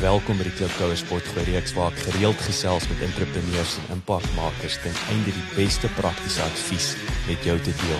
[0.00, 4.94] Welkom by die Klipkouer Sportgoed reeks waar ek gereeld gesels met entrepreneurs en impakmakers ten
[5.12, 6.86] einde die beste praktiese advies
[7.26, 7.98] met jou te deel.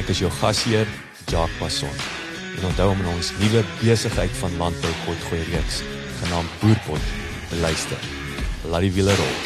[0.00, 0.88] Ek is jou gasheer,
[1.28, 1.92] Jacques Passon.
[2.56, 5.82] En onthou om ons nuwe besigheid van landbou potgoed reeks
[6.22, 7.10] genaamd Boerpot
[7.50, 8.08] te luister.
[8.72, 9.36] Laat die wiele rol.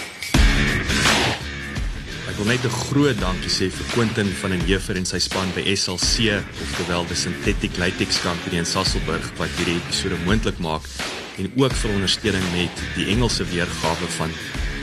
[2.31, 5.51] Ek wil net 'n groot dankie sê vir Quentin van den Heever en sy span
[5.59, 10.86] by SLC, oftewel die Synthetic Latex Company in Sasolburg wat hierdie episode moontlik maak
[11.41, 14.33] en ook vir ondersteuning met die Engelse weergawe van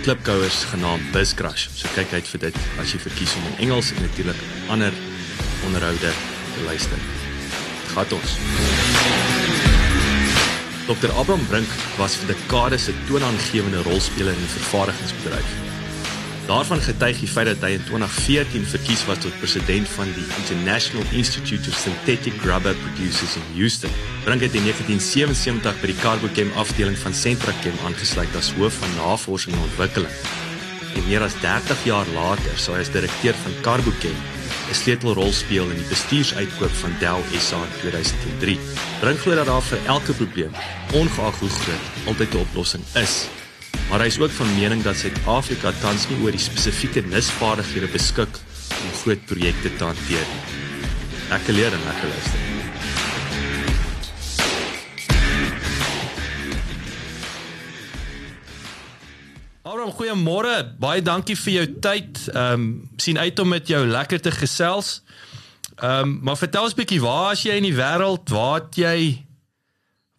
[0.02, 1.67] klipkouers genaamd Buscrash.
[1.75, 4.41] So kyk uit vir dit as jy verkies om in Engels en natuurlik
[4.73, 4.94] ander
[5.67, 6.11] onderhoude
[6.55, 7.05] te luister.
[7.94, 8.38] Gat ons.
[10.88, 11.11] Dr.
[11.19, 15.67] Abraham Brink was vir dekades 'n toonaangewende rolspeler in die vervaardigingsbedryf.
[16.48, 21.03] Daarvan getuig die feit dat hy in 2014 verkies was tot president van die International
[21.12, 23.92] Institute of Synthetic Rubber Producers in Houston.
[24.23, 29.58] Brink het in 1977 by die Carbochem afdeling van Centrachem aangesluit as hoof van navorsing
[29.58, 30.14] en ontwikkeling.
[30.95, 34.16] En meer as 30 jaar later sou hy as direkteur van Carbochem
[34.72, 38.56] 'n sleutelrol speel in die bestuursuitkoop van Dell SA in 2003.
[39.03, 40.56] Brink glo dat daar vir elke probleem,
[40.96, 43.28] ongeag hoe groot, altyd 'n oplossing is
[43.90, 48.40] maar hy is ook van mening dat Suid-Afrika tans nie oor die spesifieke nisvaardighede beskik
[48.84, 50.44] om groot projekte te hanteer nie.
[51.36, 52.48] Ek leer en ek luister.
[59.68, 60.56] Abraham, goeiemôre.
[60.80, 62.20] Baie dankie vir jou tyd.
[62.32, 62.68] Ehm um,
[62.98, 65.02] sien uit om met jou lekker te gesels.
[65.78, 68.30] Ehm um, maar vertel ons 'n bietjie, waar as jy in die wêreld?
[68.30, 69.27] Waar het jy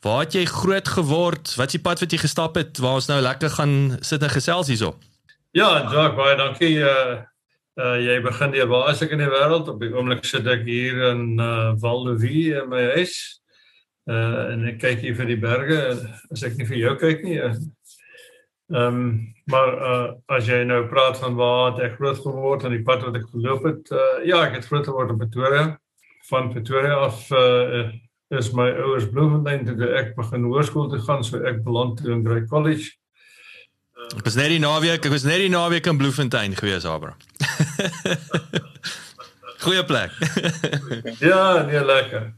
[0.01, 1.55] Waar het jy groot geword?
[1.59, 4.31] Wat is die pad wat jy gestap het waar ons nou lekker gaan sit en
[4.31, 4.95] gesels hierso?
[5.57, 6.77] Ja, Jacques, baie dankie.
[6.79, 7.25] Uh
[7.79, 10.65] uh jy begin hier waar as ek in die wêreld op die oomblik sit ek
[10.67, 13.17] hier in uh Valdevie in my huis.
[14.07, 15.81] Uh en ek kyk hier vir die berge
[16.31, 17.39] as ek nie vir jou kyk nie.
[17.43, 19.05] Ehm um,
[19.51, 23.07] maar uh as jy nou praat van waar het ek groot geword en die pad
[23.07, 25.65] wat ek geloop het, uh ja, ek het groot geword in Pretoria.
[26.31, 27.89] Van Pretoria af uh
[28.31, 32.25] is my ouers Bloemfontein toe ek begin hoërskool toe gaan, so ek beland toe in
[32.27, 32.91] Grey College.
[34.17, 37.15] Ek was net die naweek, ek was net die naweek in Bloemfontein gewees, Abra.
[39.65, 40.13] Goeie plek.
[41.31, 42.29] ja, nee lekker.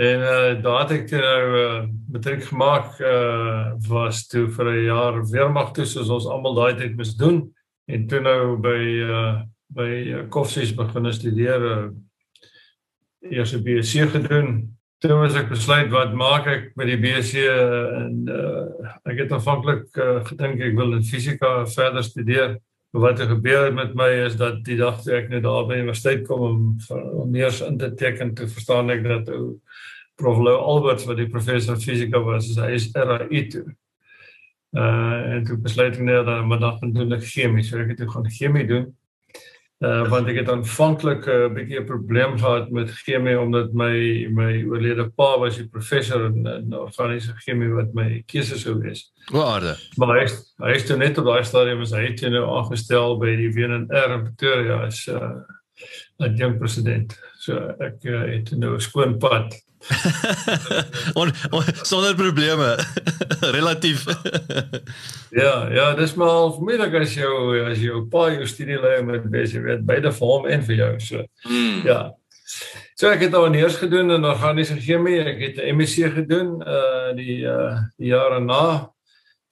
[0.00, 1.78] En uh daar het ek nou uh
[2.12, 6.96] matriek gemaak uh was toe vir 'n jaar weermag toe soos ons almal daai tyd
[6.96, 7.42] moes doen
[7.86, 9.34] en toe nou by uh
[9.70, 11.88] by uh, Koffsies begin studeer uh
[13.30, 18.16] eers 'n BSc gedoen toe was ek besluit wat maak ek met die BSc en
[18.28, 22.58] uh, ek het aanvanklik uh, gedink ek wil in fisika verder studeer.
[22.92, 26.24] Wat het gebeur met my is dat die dag toe ek net daar by universiteit
[26.26, 29.60] kom om, om meer in te teken te verstaan ek dat ou
[30.20, 33.64] Prof Lou Alberts wat die professor fisika was, hy is RAI toe.
[34.76, 38.02] Uh en toe besluit ek net dat maar dan doen ek chemie, so ek het
[38.02, 38.90] toe gaan chemie doen.
[39.80, 44.28] Uh, want ek het aanvanklik 'n uh, bietjie 'n probleem gehad met chemie omdat my
[44.28, 49.08] my oorlede pa was 'n professor in, in organiese chemie wat my keuse sou wees.
[49.32, 49.76] Waarde.
[49.96, 50.26] Maar hy
[50.66, 54.12] hy is toe net op daai stadium as hy het nou aangestel by die WNR
[54.18, 57.16] in Pretoria as 'n uh, 'n jong president.
[57.38, 59.56] So ek uh, het nou 'n skoon pad
[61.20, 62.76] on, on sonder probleme.
[63.56, 64.04] Relatief.
[65.30, 69.62] Ja ja dis maar moeilik as jou as jou pa jou studie lei met besig
[69.62, 71.22] weet beide vir hom en vir jou so.
[71.46, 71.84] Mm.
[71.86, 72.00] ja.
[72.98, 75.20] So ek het al neers gedoen in organiese chemie.
[75.22, 78.90] Ek het 'n MSc gedoen uh die uh die jare na.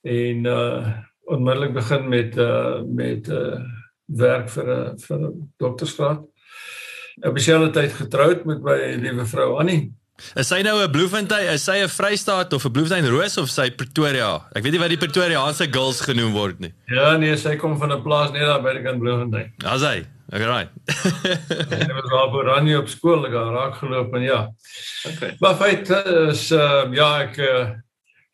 [0.03, 0.93] En uh
[1.31, 3.63] onmiddellik begin met uh met uh
[4.07, 6.27] werk vir 'n vir 'n doktorsgraad.
[7.19, 9.95] Ek het beselfde tyd getroud met my liewe vrou Annie
[10.37, 13.71] Is hy nou 'n Bloemfontein, is hy 'n Vrystaat of 'n Bloemfontein Roos of sy
[13.71, 14.43] Pretoria?
[14.55, 16.73] Ek weet nie wat die Pretoriaanse girls genoem word nie.
[16.91, 19.53] Ja, nee, sy kom van 'n plaas net daar by die kant Bloemfontein.
[19.59, 20.07] Daar's hy.
[20.31, 20.71] Alright.
[20.85, 24.41] Sy was daar by Rani op skool, ek het raak geloop en ja.
[25.09, 25.37] okay.
[25.41, 27.73] Maar feit is uh, ja, ek uh,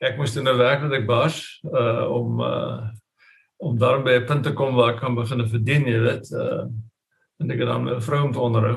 [0.01, 1.39] ek moes nou werk met ek baas
[1.71, 2.83] uh, om uh,
[3.63, 6.33] om daar by 'n punt te kom waar ek kan begin verdien, jy weet.
[6.33, 6.67] Uh,
[7.41, 8.77] en ek het dan 'n vrou om te onderhou.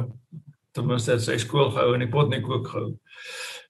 [0.78, 2.92] Ten minste het sy skool gehou en die pot nie kook gehou.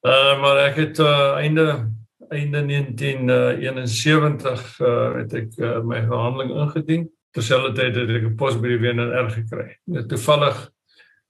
[0.03, 1.87] Uh, maar ek het uh, einde
[2.27, 7.05] einde 1971 uh, het ek uh, my verhandeling ingedien.
[7.31, 9.79] Terselfdertyd het ek 'n pos by die WNR gekry.
[9.87, 10.67] Net toevallig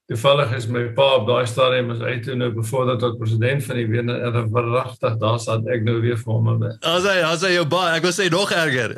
[0.08, 3.76] toevallig is my pa op daai stadium as hy toe nou bevorder tot president van
[3.76, 6.62] die WNR verragtig, daar sat ek nou weer vir hom.
[6.80, 8.96] As hy as hy jou ba, ek wil sê nog erger.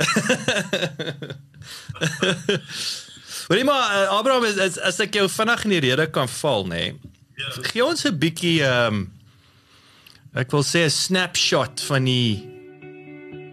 [3.50, 6.68] Hoorie maar uh, Abraham is, is as ek jou vinnig in die rede kan val
[6.70, 6.84] nê.
[6.94, 7.48] Nee, ja.
[7.66, 9.00] Gee ons 'n bietjie ehm um,
[10.38, 12.46] ek wil sê 'n snapshot van die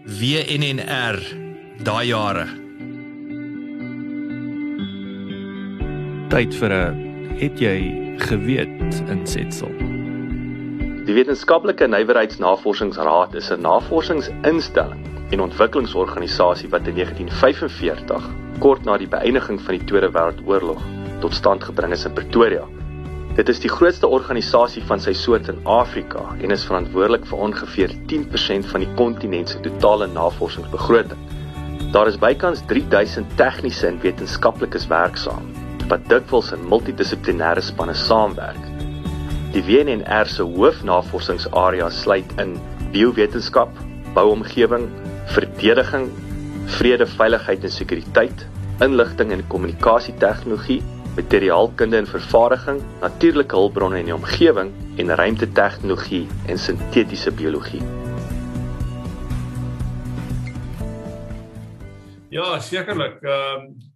[0.06, 1.18] WNR
[1.82, 2.46] daai jare.
[6.30, 6.94] Tyd vir 'n
[7.42, 7.78] het jy
[8.22, 9.97] geweet insetsel.
[11.08, 18.26] Die Wetenskaplike Nywerheidsnavorsingsraad is 'n navorsingsinstelling en ontwikkelingsorganisasie wat in 1945
[18.58, 20.82] kort na die beëindiging van die Tweede Wêreldoorlog
[21.22, 22.68] tot stand gebring is in Pretoria.
[23.40, 27.96] Dit is die grootste organisasie van sy soort in Afrika en is verantwoordelik vir ongeveer
[28.12, 31.20] 10% van die kontinent se totale navorsingsbegroting.
[31.92, 35.48] Daar is bykans 3000 tegniese en wetenskaplikes werksaam
[35.88, 38.77] wat dikwels in multidissiplinêre spanne saamwerk.
[39.48, 42.58] Die WNR se hoofnavorsingsareas sluit in
[42.92, 43.70] biowetenskap,
[44.12, 44.84] bouomgewing,
[45.32, 46.10] verdediging,
[46.76, 48.44] vrede, veiligheid en sekuriteit,
[48.84, 50.82] inligting en kommunikasietegnologie,
[51.16, 57.82] materiaalkunde en vervaardiging, natuurlike hulpbronne en die omgewing en ruimtetegnologie en sintetiese biologie.
[62.28, 63.22] Ja, sekerlik.
[63.24, 63.87] Ehm um,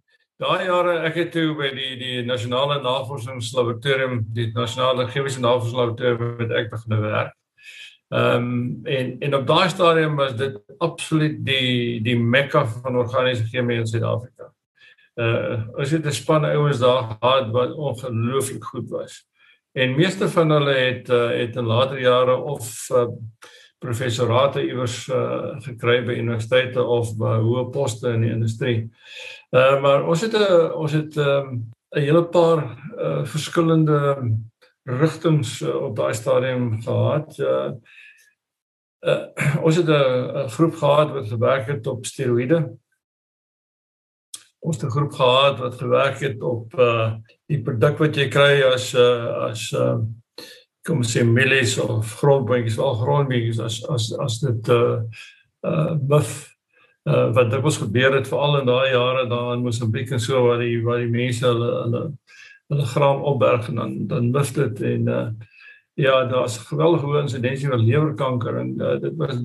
[0.43, 6.53] daai jare ek het toe by die die nasionale navorsingslaboratorium, die nasionale chemiese navorsingslaboratorium met
[6.59, 7.33] ek begin werk.
[8.13, 13.47] Ehm um, en en op daai stadium was dit absoluut die die mekka van organiese
[13.49, 14.51] chemie in Suid-Afrika.
[15.15, 19.23] Uh ons het 'n span ouens daar gehad wat ongelooflik goed was.
[19.73, 23.07] En meeste van hulle het uh, het in later jare of uh,
[23.83, 28.77] professorate iewers uh, gekry by universiteite of by hoë poste in die industrie.
[29.51, 32.63] Uh maar ons het 'n ons het 'n um, 'n hele paar
[32.97, 33.99] uh, verskillende
[34.83, 37.37] rigtings uh, op daai stadium gehad.
[37.39, 37.71] Uh
[39.03, 39.25] uh,
[39.65, 42.77] ons het 'n groep gehad wat gewerk het op steroïde.
[44.59, 47.13] Ons het 'n groep gehad wat gewerk het op uh
[47.45, 49.99] die produk wat jy kry as uh as uh
[50.83, 54.99] kom ons sê mielies of grondboontjies, al grondboontjies as as as dit uh
[55.63, 56.49] uh buff
[57.07, 60.43] uh wat dit was gebeur het veral in daai jare daar in Mosambiek en so
[60.47, 62.03] waar die waar die mense hulle hulle
[62.71, 65.25] hulle graan opberg en dan dan buff dit en uh
[65.95, 69.35] Ja, daar's geweldige hoë insidensie van lewerkanker en uh, dit was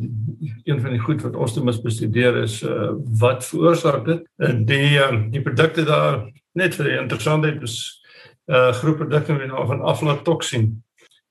[0.65, 4.23] een van die goed wat ons te mis bestudeer is uh, wat veroorsaak dit.
[4.41, 6.23] En die uh, die produkte daar
[6.57, 7.77] net vir die interessantheid is
[8.49, 10.71] 'n uh, groep produkte met nou van aflatoksin.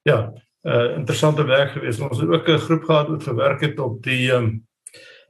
[0.07, 0.33] Ja,
[0.63, 2.00] uh, interessante werk geweest.
[2.00, 4.68] Ons het ook 'n groep gehad wat gewerk het op die um,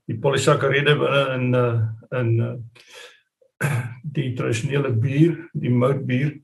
[0.05, 3.71] die polisakkaride binne in uh, in uh,
[4.17, 6.37] die tradisionele bier, die moutbier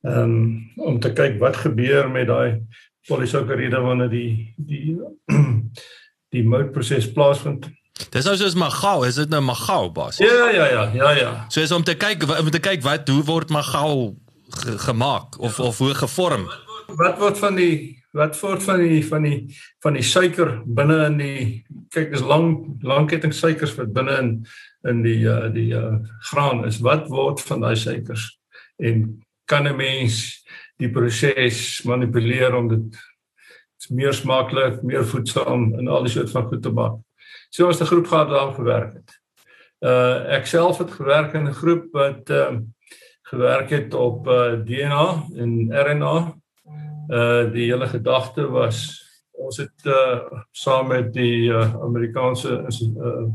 [0.00, 2.62] um, om te kyk wat gebeur met daai
[3.06, 4.96] polisakkaride wanneer die die
[6.34, 7.68] die moutproses plaasvind.
[8.10, 10.16] Dis nou soos magau, is dit nou magau bas?
[10.16, 11.44] Ja ja ja, ja ja.
[11.48, 14.16] So is om te kyk om te kyk wat hoe word magau
[14.48, 16.48] ge, gemaak of of hoe gevorm?
[16.96, 19.38] Wat word van die wat word van die van die
[19.84, 21.40] van die suiker binne in die
[21.92, 24.30] kyk dis lang langketting suikers wat binne in
[24.88, 25.98] in die uh, die uh,
[26.30, 26.80] graan is.
[26.80, 28.30] Wat word van daai suikers?
[28.80, 30.44] En kan 'n mens
[30.78, 32.96] die proses manipuleer om dit
[33.90, 36.98] meer smaaklik, meer voedsaam en al die soort van goed te maak.
[37.50, 39.10] So ons 'n groep gehad daar gewerk het.
[39.80, 42.60] Uh ek self het gewerk in 'n groep wat ehm uh,
[43.22, 46.34] gewerk het op uh DNA en RNA.
[47.08, 53.28] Uh die hele gedagte was ons het uh saam met die uh, Amerikaanse uh,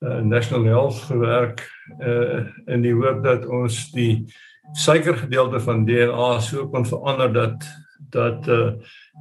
[0.00, 1.60] uh National Health gewerk
[2.00, 4.24] uh in die hoop dat ons die
[4.72, 7.68] suikergedeelte van DNA so kon verander dat
[8.10, 8.72] dat uh,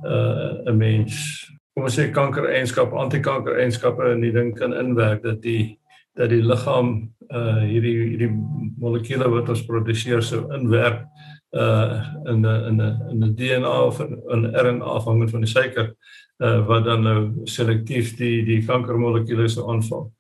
[0.06, 5.80] uh, 'n mens kom ons sê kankereienskap, antikankereienskappe in die ding kan inwerk dat die
[6.16, 8.32] dat die liggaam uh hierdie hierdie
[8.78, 14.00] molekules wat ons produseer sou inwerk uh in 'n in 'n in 'n DNA of
[14.00, 15.96] 'n RNA afhangend van die suiker
[16.38, 20.12] uh wat dan nou selektief die die kankermolekules aanval.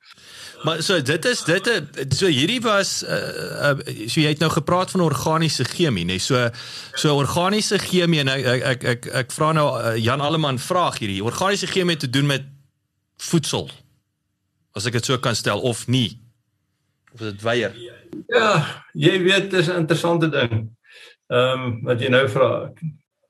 [0.63, 4.92] Maar so dit is dit so hierdie was uh, uh so jy het nou gepraat
[4.92, 6.16] van organiese chemie nê.
[6.16, 6.20] Nee?
[6.20, 6.50] So
[6.94, 11.00] so organiese chemie en ek ek ek ek, ek vra nou uh, Jan Alleman vraag
[11.00, 11.24] hierdie.
[11.24, 12.46] Organiese chemie te doen met
[13.18, 13.70] voedsel.
[14.74, 16.22] As ek dit so kan stel of nie.
[17.13, 17.75] Of dit weier.
[18.30, 18.63] Ja,
[18.94, 20.70] jy weet dis 'n interessante ding.
[21.34, 22.50] Ehm um, wat jy nou vra.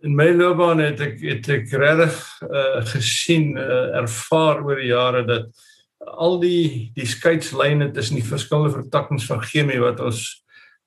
[0.03, 5.21] In my loopbaan het ek het ek regtig uh, gesien uh, ervaar oor die jare
[5.27, 5.67] dat
[6.03, 10.25] al die die skeidslyne tussen die verskillende vertakkings van chemie wat ons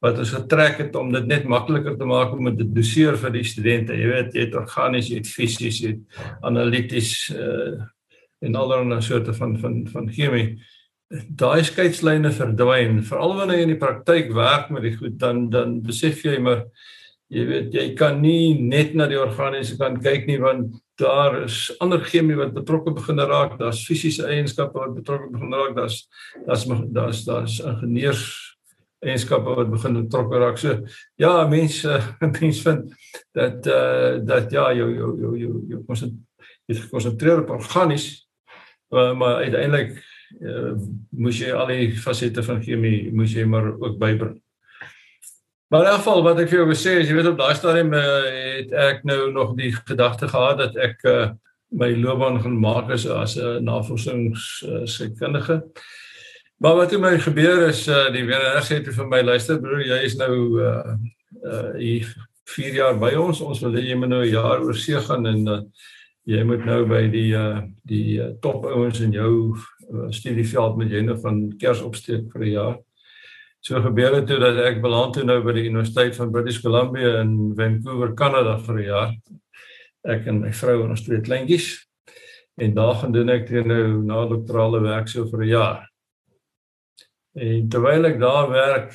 [0.05, 3.45] wat ons getrek het om dit net makliker te maak om dit doseer vir die
[3.49, 3.97] studente.
[3.97, 7.93] Jy weet, jy het organies, jy het fisies, jy het analities uh
[8.45, 10.59] en allerlei soorte van van van chemie.
[11.41, 15.79] Daai skeidslyne verdwyn, veral wanneer jy in die praktyk werk met die goed, dan dan
[15.83, 16.67] besef jy maar
[17.33, 21.71] jy weet jy kan nie net na die organiese kant kyk nie want daar is
[21.81, 26.07] ander chemie wat betrokke begin raak, daar's fisiese eienskappe wat betrokke begin raak, daar's
[26.47, 26.65] daar's
[26.95, 28.25] daar's daar's ingenieurs
[29.05, 30.59] eienskappe wat begin betrokke raak.
[30.59, 30.79] So
[31.21, 32.01] ja, mense
[32.41, 32.95] mense vind
[33.37, 36.15] dat eh uh, dat ja, jou jou jou jou jou konsent
[36.67, 38.27] jy konsentreer op organies
[38.91, 39.97] maar, maar uiteindelik
[40.41, 40.73] uh,
[41.11, 44.41] moes jy al die fasette van chemie moes jy maar ook bybring.
[45.69, 47.93] Maar in geval wat ek vir jou wil sê is jy weet op daai stadium
[47.95, 48.23] uh,
[48.59, 51.31] het ek nou nog die gedagte gehad dat ek uh,
[51.75, 55.57] my loopbaan gaan maak as 'n navorsingskundige.
[55.59, 55.63] Uh,
[56.57, 59.85] maar wat het my gebeur is uh, die weer sê toe vir my luister broer
[59.85, 60.33] jy is nou
[60.63, 60.97] uh
[61.45, 62.09] uh hier
[62.49, 65.27] 4 jaar by ons ons wil hê jy moet nou 'n jaar oor see gaan
[65.27, 65.61] en uh,
[66.25, 69.53] jy moet nou by die uh die uh, top ouens in jou
[69.93, 72.77] uh, studieveld met jy nou van kers opsteek vir 'n jaar.
[73.67, 77.17] So gebeur dit toe dat ek beland toe nou by die Universiteit van British Columbia
[77.25, 79.11] in Vancouver, Kanada vir 'n jaar.
[80.07, 81.89] Ek en my vrou en ons twee kleintjies.
[82.63, 85.91] En daar gaan doen ek toe nou na doktorale werk so vir 'n jaar.
[87.35, 88.95] En terwyl ek daar werk,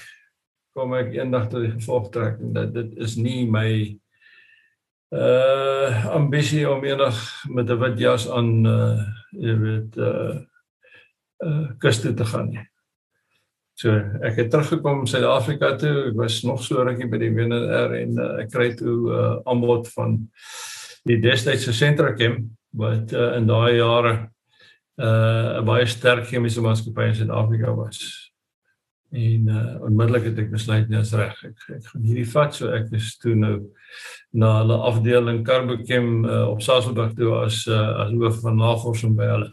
[0.74, 4.00] kom ek eendag tot die gevolgtrekking dat dit is nie my
[5.12, 10.40] uh ambisie om eendag met 'n wit jas aan uh jy weet uh
[11.44, 12.71] uh kuste te gaan nie.
[13.80, 13.94] So
[14.28, 16.12] ek het teruggekom Suid-Afrika toe.
[16.12, 19.38] Ek was nog so rukkie by die WNR en uh, ek kry toe 'n uh,
[19.50, 20.20] aanbod van
[21.08, 22.44] die destydse Sentrachem
[22.78, 24.13] wat uh, in daai jare
[24.98, 28.32] 'n uh, baie sterk chemiese maatskappy in Suid-Afrika was.
[29.12, 31.36] En uh, onmiddellik het ek besluit net as reg.
[31.44, 33.56] Ek ek gaan hierdie vat so ek is toe nou
[34.32, 39.28] na hulle afdeling Carbochem uh, op Sasolburg toe as uh, as hoof van navorsing by
[39.34, 39.50] hulle.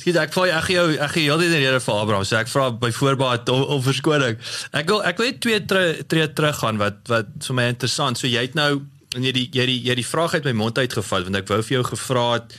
[0.00, 2.26] Skiet ek vra ek jou ek gee heeltyd in rede vir Abraham.
[2.28, 4.40] So ek vra by voorbaat om, om verskoning.
[4.72, 8.20] Ek wil ek wil net twee tree tre terug gaan wat wat vir my interessant.
[8.20, 8.84] So jy het nou
[9.14, 11.60] en jy die jy die jy die vraag uit my mond uitgeval want ek wou
[11.62, 12.56] vir jou gevra het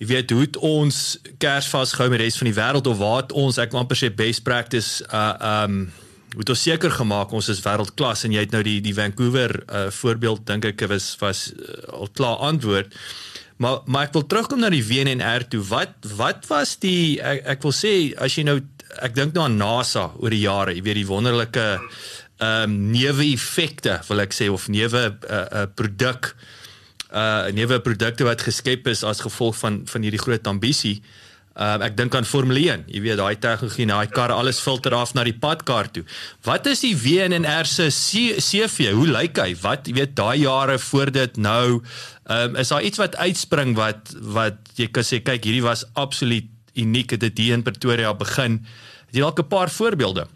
[0.00, 1.00] jy weet hoe ons
[1.40, 4.44] Kersfees gehou met die res van die wêreld of wat ons ek amper sê best
[4.46, 5.82] practice uh um
[6.30, 9.88] moet ons seker gemaak ons is wêreldklas en jy het nou die die Vancouver uh
[9.94, 12.94] voorbeeld dink ek was was uh, al klaar antwoord.
[13.60, 15.60] Maar maar ek wil terugkom na die WNR toe.
[15.68, 18.56] Wat wat was die ek, ek wil sê as jy nou
[19.04, 21.66] ek dink nou aan NASA oor die jare, jy weet die wonderlike
[22.40, 26.32] ehm um, neuwe effekte, wil ek sê of neuwe 'n uh, uh, produk
[27.12, 31.02] uh neuwe produkte wat geskep is as gevolg van van hierdie groot ambisie.
[31.58, 32.84] Uh ek dink aan Formule 1.
[32.94, 36.04] Jy weet daai tegnologie, daai kar alles filter af na die padkar toe.
[36.46, 38.92] Wat is die WNR se CV?
[38.94, 39.56] Hoe lyk hy?
[39.58, 41.82] Wat jy weet daai jare voor dit nou
[42.30, 46.46] um, is daar iets wat uitspring wat wat jy kan sê kyk hierdie was absoluut
[46.78, 48.62] uniek dit hier in Pretoria begin.
[49.10, 50.28] Het jy dalk 'n paar voorbeelde?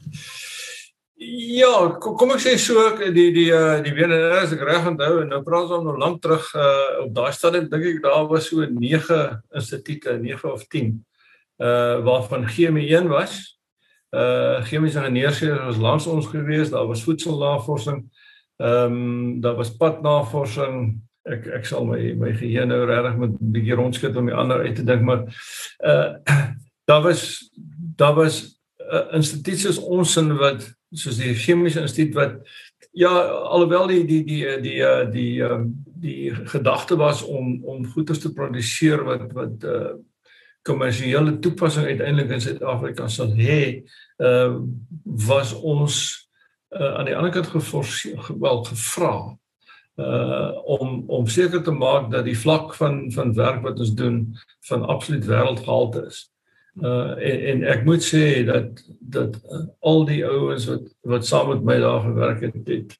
[1.14, 1.70] Ja,
[2.02, 5.28] kom, kom ek sê so die die uh, die WNR as ek reg onthou en
[5.30, 8.66] nou praat ons nou lank terug uh, op daai stadium dink ek daar was so
[8.66, 9.20] 9
[9.54, 10.96] instituie, 9 of 10
[11.62, 13.38] uh waarvan chemie 1 was.
[14.10, 18.02] Uh chemiese ingenieurswese was langs ons gewees, daar was voedselnavorsing.
[18.58, 20.98] Ehm um, daar was padnavorsing,
[21.30, 24.66] ek ek sal my my geheue nou regtig met 'n bietjie rondskit om die ander
[24.66, 25.22] uit te dink maar
[25.78, 26.18] uh
[26.90, 27.50] daar was
[27.96, 32.40] daar was 'n uh, instituut soos ons in wat soos die chemiese instituut wat
[32.94, 33.10] ja
[33.50, 35.60] alhoewel die die die die die uh, die, uh,
[36.04, 39.94] die gedagte was om om goeder te produseer wat wat uh
[40.64, 43.84] kommersiële toepassing uiteindelik in Suid-Afrika sal hê
[44.24, 44.60] uh
[45.26, 45.96] was ons
[46.72, 49.16] uh, aan die ander kant geforseer wel gevra
[49.96, 54.22] uh om om seker te maak dat die vlak van van werk wat ons doen
[54.70, 56.24] van absoluut wêreldgehalte is.
[56.82, 61.52] Uh en, en ek moet sê dat dat uh, al die ouens wat wat saam
[61.52, 62.96] met my daar gewerk het, het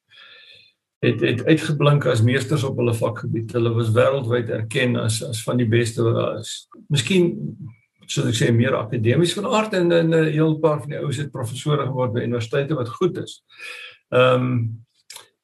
[1.04, 3.52] het het uitgeblink as meesters op hulle vakgebied.
[3.52, 6.68] Hulle was wêreldwyd erken as as van die beste wat daar is.
[6.88, 7.34] Miskien
[8.06, 11.32] sou ek sê meer akademies van aard en 'n heel paar van die ouens het
[11.32, 13.42] professore geword by universiteite wat goed is.
[14.10, 14.84] Ehm um,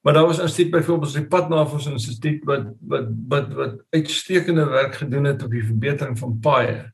[0.01, 5.25] maar daar was 'n instituut byvoorbeeld die Padnavorsinstituut wat wat wat wat uitstekende werk gedoen
[5.25, 6.93] het op die verbetering van paaie.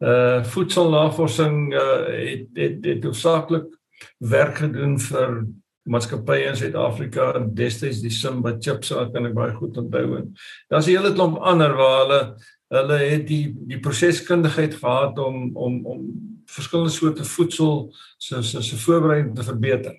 [0.00, 3.70] Uh voedselnavorsing uh het het, het hoofsaaklik
[4.18, 5.46] werk gedoen vir
[5.88, 10.34] maatskappye in Suid-Afrika destyds die Simba chips wat kan ek baie goed onthou en
[10.68, 12.20] daar's 'n hele klomp ander waar hulle
[12.68, 16.00] hulle het die die proseskundigheid gehad om om om
[16.46, 19.96] verskillende soorte voedsel se se se voorbereiding te verbeter.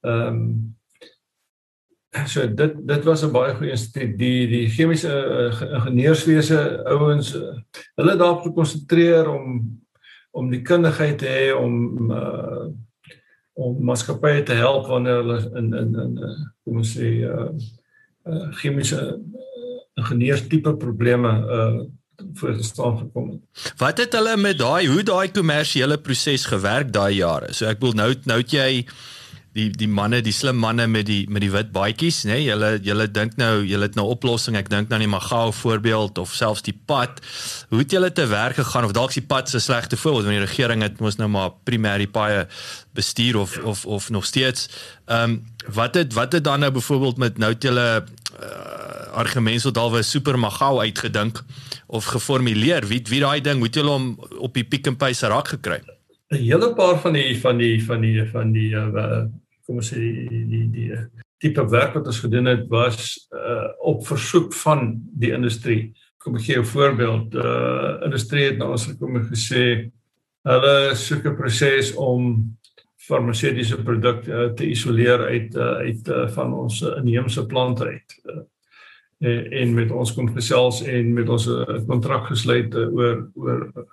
[0.00, 0.76] Ehm um,
[2.26, 7.54] so dit dit was 'n baie goeie instituut die die chemiese uh, ingenieurswese ouens uh,
[7.94, 9.80] hulle daarop gekonsentreer om
[10.30, 12.66] om die kundigheid te hê om uh,
[13.52, 16.12] om maatskappye te help wanneer hulle in in in
[16.62, 17.48] hoe moet sê uh,
[18.28, 19.00] uh chemiese
[19.94, 21.82] ingenieurs tipe probleme uh
[22.34, 23.72] voor gestaan gekom het.
[23.76, 27.52] Wat het hulle met daai hoe daai kommersiële proses gewerk daai jare?
[27.52, 28.84] So ek wil nou nou jy
[29.52, 32.38] die die manne, die slim manne met die met die wit baadjies, nê?
[32.38, 32.44] Nee?
[32.46, 34.56] Julle julle dink nou, julle het nou oplossing.
[34.56, 37.20] Ek dink nou nie Magao voorbeeld of selfs die pad.
[37.68, 40.46] Hoe het julle te werk gegaan of dalk die pad se slegte voorbeeld want die
[40.46, 42.46] regering het mos nou maar primêr die paaie
[42.96, 44.68] bestuur of of of nog steeds.
[45.06, 49.60] Ehm um, wat het wat het dan nou byvoorbeeld met nou het julle uh, argumente
[49.60, 51.44] sou dalwe super Magao uitgedink
[51.86, 52.88] of geformuleer?
[52.88, 55.82] Wie wie daai ding moet julle hom op die Pick n Pay se rak gekry?
[56.32, 59.24] 'n hele paar van die van die van die van die uh,
[59.66, 60.90] kom ons sê die die die
[61.42, 65.92] tipe werk wat ons gedoen het was uh, op versoek van die industrie.
[66.22, 67.34] Kom ek gee 'n voorbeeld.
[67.34, 69.90] Uh industrie het nou ons gekom en gesê
[70.46, 72.56] hulle soek 'n proses om
[73.02, 78.18] farmaseutiese produkte uh, te isoleer uit uh, uit uh, van ons inheemse plante uit.
[78.24, 78.42] Uh,
[79.62, 83.86] en met ons kom gesels en met ons 'n kontrak gesluit oor oor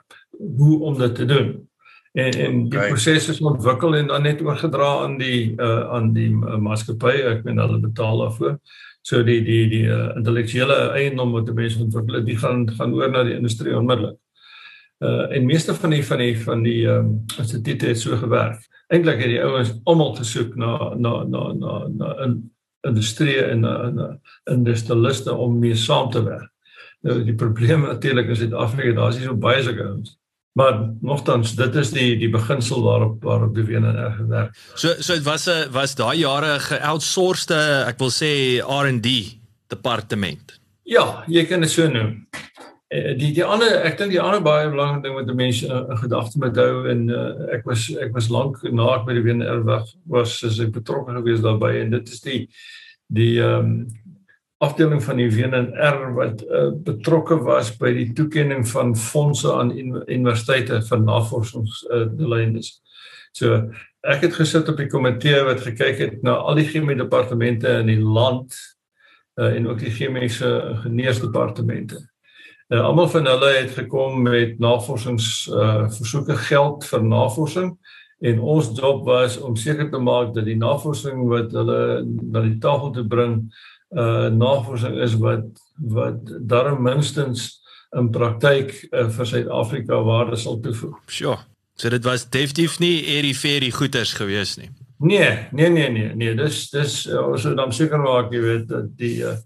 [0.57, 1.69] hoe om dit te doen
[2.11, 2.89] en en die okay.
[2.89, 7.13] proses is ontwikkel en dan net oorgedra aan die uh aan die uh, maatskappy.
[7.33, 8.57] Ek meen hulle betaal daarvoor.
[9.05, 13.11] So die die die uh, intellektuele eiendom wat die mense ontwikkel die gaan gaan oor
[13.13, 14.17] na die industrie onmiddellik.
[15.05, 18.65] Uh en meeste van die van die van die um instituie het so gewerk.
[18.89, 22.39] Eintlik het die ouens almal gesoek na na na na na in
[22.87, 24.07] industrie en na
[24.50, 26.50] industrialiste om mee saam te werk.
[27.05, 30.17] Nou die probleem natuurlik in Suid-Afrika daar's nie so baie sulke ouens
[30.57, 34.55] maar nogtans dit is die die beginsel waarop waarop die wene erg gewerk.
[34.75, 37.51] So so dit was 'n was daai jare geoutsourced
[37.88, 40.59] ek wil sê R&D departement.
[40.83, 42.25] Ja, jy kan dit so noem.
[42.90, 46.40] Eh, die die ander ek dink die ander baie belangrike ding wat mense in gedagte
[46.42, 49.85] moet hou en uh, ek was ek was lank na ek by die wene erwag
[50.09, 52.40] was as ek betrokke gewees daarbey en dit is die
[53.14, 53.75] die ehm um,
[54.59, 60.81] afdeling van die WNR wat uh, betrokke was by die toekenning van fondse aan universiteite
[60.89, 62.74] vir navorsingsdoeleindes.
[62.74, 62.89] Uh,
[63.31, 63.55] so
[64.07, 67.91] ek het gesit op die komitee wat gekyk het na al die chemie departemente in
[67.91, 68.55] die land
[69.39, 72.00] uh, en ook die chemiese ingenieursdepartemente.
[72.69, 77.74] Uh, Almal van hulle het gekom met navorsings uh, versoeke geld vir navorsing
[78.19, 82.59] en ons job was om seker te maak dat die navorsing wat hulle na die
[82.59, 83.41] tafel te bring
[83.95, 85.47] uh navorsing is wat
[85.77, 87.59] wat darm minstens
[87.97, 90.99] in praktyk uh, vir Suid-Afrika waarde sal toevoeg.
[91.09, 91.37] Sjoe.
[91.79, 94.69] So dit was definitief nie eriferie goeders gewees nie.
[94.99, 98.67] Nee, nee nee nee nee, dis dis uh, ons moet dan seker maak jy weet
[98.67, 99.37] dat die uh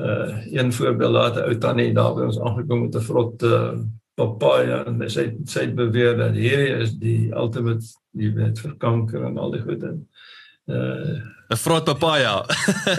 [0.00, 3.72] uh een voorbeeld laat ou tannie daar by ons aangekom met 'n vrot uh
[4.18, 7.84] papaja en sy sy het beweer dat hierdie is die ultimate
[8.16, 9.98] jy weet vir kanker en al die goed en
[10.66, 12.44] uh 'n vrot papaja.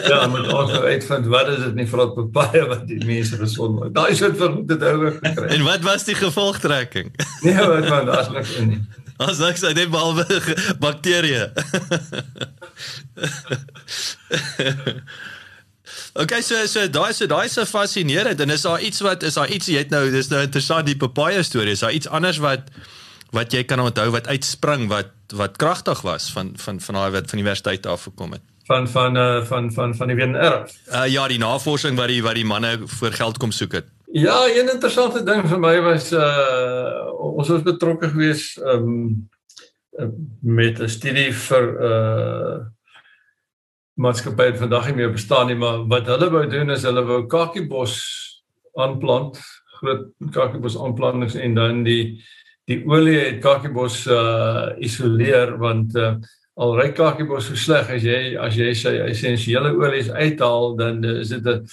[0.09, 3.79] ja, moet ons nou uitvind wat is dit nie vrot papaja wat die mense gesond
[3.79, 3.93] maak.
[3.93, 5.49] Daai soort van dit hou ek gekry.
[5.57, 7.11] En wat was die gevolgtrekking?
[7.45, 8.81] nee, wat man, daar's niks in nie.
[9.19, 10.25] As niks uit net behalwe
[10.85, 11.49] bakterieë.
[16.19, 19.49] Okay, so so daai so daai se fascinerend en is daar iets wat is daar
[19.49, 22.71] iets jy het nou dis nou interessant die papaja storie is daar iets anders wat
[23.31, 27.29] wat jy kan onthou wat uitspring wat wat kragtig was van van van daai wat
[27.29, 30.69] van die universiteit af gekom het van van uh, van van van die WNR.
[30.93, 33.87] Uh ja, die navorsing wat die wat die manne voor geld kom soek het.
[34.11, 39.29] Ja, een interessante ding vir my was uh ons was betrokke gewees um
[40.41, 42.57] met 'n studie vir uh
[43.93, 47.25] maatskappye wat vandag nie meer bestaan nie, maar wat hulle wou doen is hulle wou
[47.27, 47.95] kakiebos
[48.79, 49.39] aanplant,
[49.79, 52.23] groot kakiebos aanplantings en dan die
[52.69, 56.13] die olie het kakiebos uh isoleer want uh
[56.59, 61.19] al ry kakiebos so sleg as jy as jy sy essensiële olies uithaal dan uh,
[61.23, 61.63] is dit 'n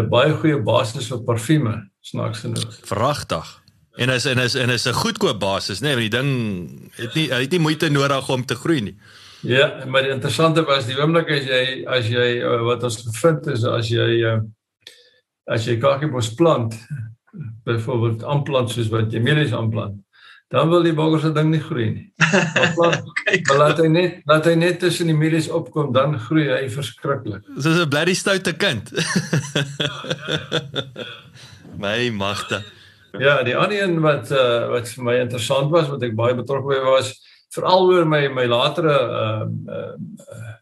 [0.00, 2.78] 'n baie goeie basis vir parfume snaaks genoeg.
[2.88, 3.48] Vragtig.
[3.98, 5.88] En is en is en is 'n goedkoop basis, né?
[5.88, 8.96] Nee, want die ding het nie het nie moeite nodig om te groei nie.
[9.42, 13.64] Ja, maar die interessante was die oomblik as jy as jy wat ons gevind is
[13.64, 14.40] as jy
[15.44, 16.74] as jy kakiebos plant
[17.66, 20.00] byvoorbeeld aanplant soos wat jy mielies aanplant
[20.50, 22.06] dan wil die boggers se ding nie groei nie.
[23.46, 27.46] Maar laat hy net laat hy net tussen die mielies opkom dan groei hy verskriklik.
[27.56, 28.90] Soos 'n bloody stoute kind.
[31.82, 32.62] My magte.
[33.18, 36.74] Ja, die ander een wat uh, wat vir my interessant was wat ek baie betrokke
[36.74, 37.14] by was
[37.54, 39.94] veral oor my my latere uh, uh,
[40.26, 40.56] uh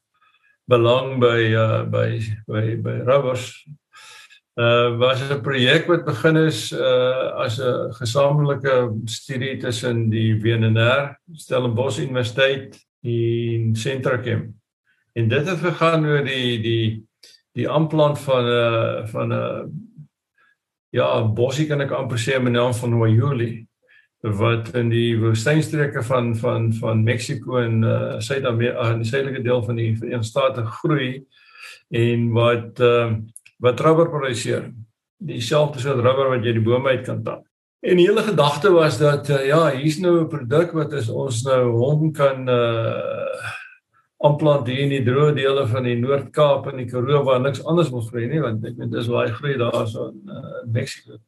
[0.69, 3.65] belang by uh, by by by rubbers
[4.59, 11.17] uh was 'n projek wat begin is uh as 'n gesamentlike studie tussen die WNR,
[11.33, 14.55] Stellenbosch Universiteit en Sentrachem.
[15.15, 17.05] En dit het gegaan oor die die
[17.53, 19.63] die aanplant van 'n uh, van 'n uh,
[20.91, 23.67] ja, bosie kan ek amper sê met naam van Wayuli
[24.21, 29.63] wat in die woestynstreke van van van Mexiko en uh Suid-Amerika in die suidelike deel
[29.63, 31.25] van die Verenigde State groei
[31.91, 33.13] en wat uh
[33.59, 34.73] wat rubber produseer.
[35.19, 37.45] Dieselfde soort rubber wat jy die bome uit kan tap.
[37.81, 41.45] En die hele gedagte was dat uh, ja, hier's nou 'n produk wat is ons
[41.47, 43.57] nou hom kan uh
[44.19, 47.91] aanplant hier in die droë dele van die Noord-Kaap en die Karoo waar niks anders
[47.95, 51.21] wil groei nie want ek weet dis waar hy groei daarso in uh, Mexico.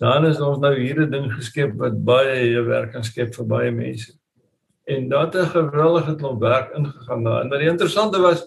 [0.00, 3.70] Dan is ons nou hier 'n ding geskep wat baie werk kan skep vir baie
[3.72, 4.12] mense.
[4.84, 7.40] En dat 'n geweldige klomp werk ingegaan daar.
[7.42, 8.44] En wat interessant was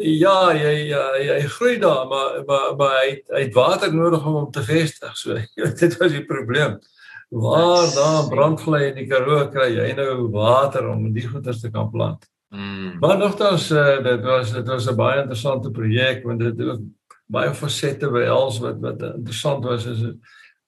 [0.00, 4.38] Ja, jy jy, jy groei daar, maar maar maar hy hy het water nodig om
[4.38, 5.16] hom te vestig.
[5.18, 5.36] So
[5.82, 6.78] dit was die probleem.
[7.30, 11.90] Waar daar brandvlei in die Karoo kry jy nou water om die goeders te kan
[11.90, 12.24] plant.
[12.50, 12.96] Mm.
[13.02, 16.80] Maar nogtans uh, dit was dit was 'n baie interessante projek want dit het
[17.30, 20.02] baie fasette by els wat wat interessant was is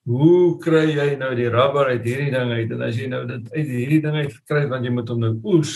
[0.07, 3.51] hoe kry jy nou die rubber uit hierdie ding uit en as jy nou dit
[3.51, 5.75] uit hierdie ding uit kry want jy moet hom nou oes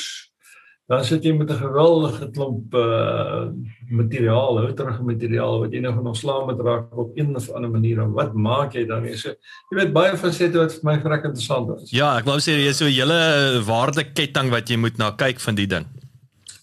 [0.88, 3.52] dan sit jy met 'n geweldige klomp uh
[3.90, 8.00] materiaal, houterige materiaal wat jy nou gaan ontslaan met raak op een of ander manier.
[8.00, 9.08] En wat maak jy dan?
[9.16, 9.30] So,
[9.70, 11.92] jy weet baie fasette wat vir my vrek interessant is.
[11.92, 15.56] Ja, ek wou sê jy so 'n hele waardeketting wat jy moet na kyk van
[15.56, 15.86] die ding.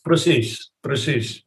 [0.02, 1.44] Presies, presies.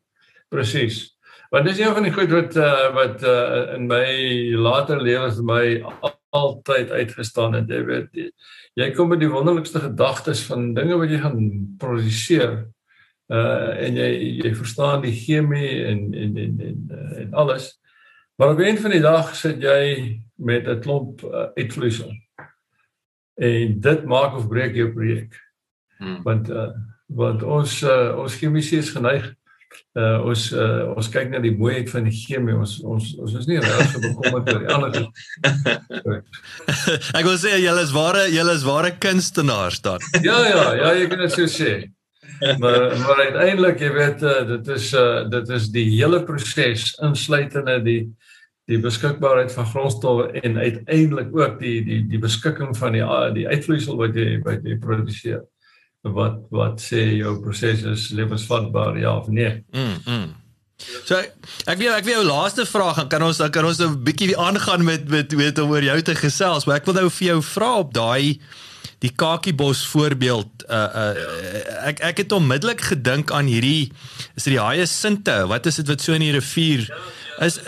[0.49, 1.17] Presies.
[1.49, 4.07] Want dis een van die goed wat uh wat uh in my
[4.55, 5.63] later lewe vir my
[6.29, 8.09] altyd uitgestaan het, jy weet.
[8.77, 11.39] Jy kom met die wonderlikste gedagtes van dinge wat jy gaan
[11.81, 12.67] produseer
[13.27, 14.11] uh en jy
[14.45, 17.73] jy verstaan die chemie en en en en, uh, en alles.
[18.37, 22.13] Maar op een van die dag sit jy met 'n klomp uh, uitvloeisel.
[23.35, 25.35] En dit maak of breek jou projek.
[25.97, 26.21] Hmm.
[26.23, 26.69] want uh,
[27.05, 29.33] want ons uh, ons chemiese is geneig
[29.97, 33.47] uh ons uh, ons kyk na die mooiheid van die chemie ons ons ons is
[33.49, 35.08] nie reg so bekommerd oor die ander
[37.17, 40.03] Ek wil sê julle is ware julle is ware kunstenaars dan.
[40.23, 41.73] Ja ja, ja, jy kan dit so sê.
[42.62, 47.80] Maar maar uiteindelik jy weet uh, dit is uh dit is die hele proses insluitende
[47.86, 48.01] die
[48.67, 53.06] die beskikbaarheid van grondstowwe en uiteindelik ook die die die beskikking van die
[53.38, 55.45] die uitvloeisel wat jy wat jy produseer
[56.01, 59.63] wat wat sê jou proses is lewensvatbaar ja of nee.
[59.71, 59.97] Mm.
[60.05, 60.36] mm.
[61.05, 64.83] So ek wil ek wil jou laaste vraag kan ons kan ons 'n bietjie aangaan
[64.86, 67.93] met met weet oor jou te gesels, maar ek wil nou vir jou vra op
[67.93, 68.39] daai
[68.99, 71.13] die kakiebos voorbeeld uh uh
[71.89, 73.91] ek ek het onmiddellik gedink aan hierdie
[74.36, 76.88] is dit die haie sinte wat is dit wat so in die rivier
[77.45, 77.60] is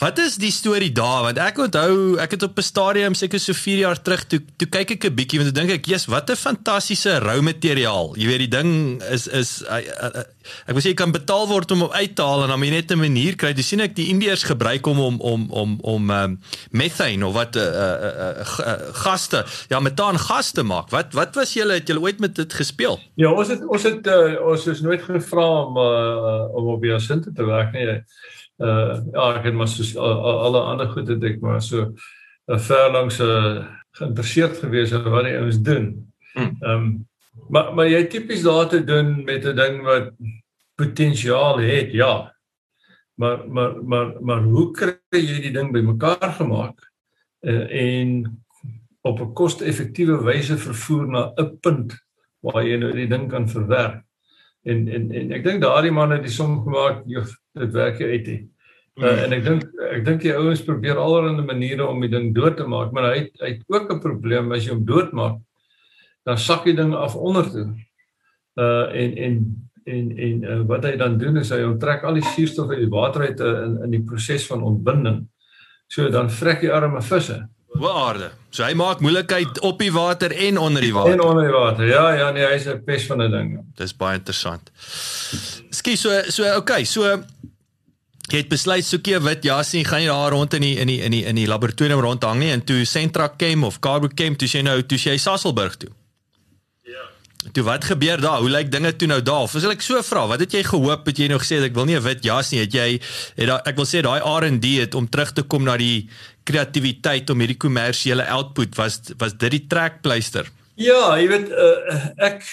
[0.00, 3.52] Wat is die storie daar want ek onthou ek het op 'n stadium seker so
[3.52, 6.30] 4 jaar terug toe toe kyk ek 'n bietjie want ek dink ek jy's wat
[6.30, 8.16] 'n fantastiese rou materiaal.
[8.16, 11.92] Jy weet die ding is is ek wil sê jy kan betaal word om hom
[11.92, 13.52] uit te haal en dan jy net 'n manier kry.
[13.52, 17.56] Jy sien ek die Indiërs gebruik hom om om om om um, methane of wat
[17.56, 20.88] 'n uh, uh, uh, uh, gaste ja metaan gaste maak.
[20.90, 22.98] Wat wat was julle het julle ooit met dit gespeel?
[23.16, 26.94] Ja, ons het ons het uh, ons is nooit gevra om uh, om op die
[26.94, 28.00] asinte te werk nie.
[28.60, 31.86] Uh ja, ek het maar so alle ander goed het ek maar so
[32.46, 33.64] uh, ver langs uh,
[33.96, 35.86] geïnteresseerd gewees in wat die ouens doen.
[36.34, 36.56] Hmm.
[36.60, 36.90] Ehm um,
[37.48, 40.12] maar maar jy tipies daar te doen met 'n ding wat
[40.74, 42.36] potensiaal het, ja.
[43.14, 46.92] Maar maar maar maar hoe kry jy die ding bymekaar gemaak
[47.40, 48.44] uh, en
[49.00, 51.96] op 'n koste-effektiewe wyse vervoer na 'n punt
[52.40, 54.04] waar jy nou die ding kan verwerk?
[54.68, 57.22] En en en ek dink daardie man het die som gemaak, jy
[57.60, 58.40] dit werk uit nie.
[59.00, 59.62] Uh, en ek dink
[59.94, 63.22] ek dink die ouens probeer allerlei maniere om die ding dood te maak, maar hy
[63.22, 65.40] het, hy het ook 'n probleem as jy hom doodmaak,
[66.28, 67.68] dan sak die ding af onder toe.
[68.60, 69.36] Uh en en
[69.86, 72.92] en en uh, wat hy dan doen is hy onttrek al die suurstof uit die
[72.92, 75.24] water uit uh, in in die proses van ontbinding.
[75.88, 77.48] So dan vrek die arme visse.
[77.80, 78.30] Waarde.
[78.50, 81.12] So hy maak moeilikheid op die water en onder die water.
[81.12, 81.86] En onder die water.
[81.86, 83.58] Ja, ja, nee, hy's 'n pes van 'n ding.
[83.76, 84.70] Dis baie interessant.
[85.70, 87.22] Skie so so okay, so
[88.30, 91.10] jy het besluit soekie wit jasie gaan jy daar rond in die in die in
[91.10, 94.62] die in die laboratorium rondhang nie en toe Sentra Chem of Carbo Chem toe jy
[94.62, 95.90] nou toe jy Sasselburg toe.
[97.40, 98.42] Toe wat gebeur daar?
[98.44, 99.46] Hoe lyk dinge toe nou daar?
[99.48, 101.06] Of as ek so vra, wat het jy gehoop?
[101.08, 102.60] Het jy nou gesê ek wil nie 'n wit jas nie.
[102.60, 102.88] Het jy
[103.40, 106.08] het daai ek wil sê daai R&D het om terug te kom na die
[106.44, 110.50] kreatiwiteit om hierdie kommersiële output was was dit die trekpleister.
[110.76, 112.44] Ja, jy weet uh, ek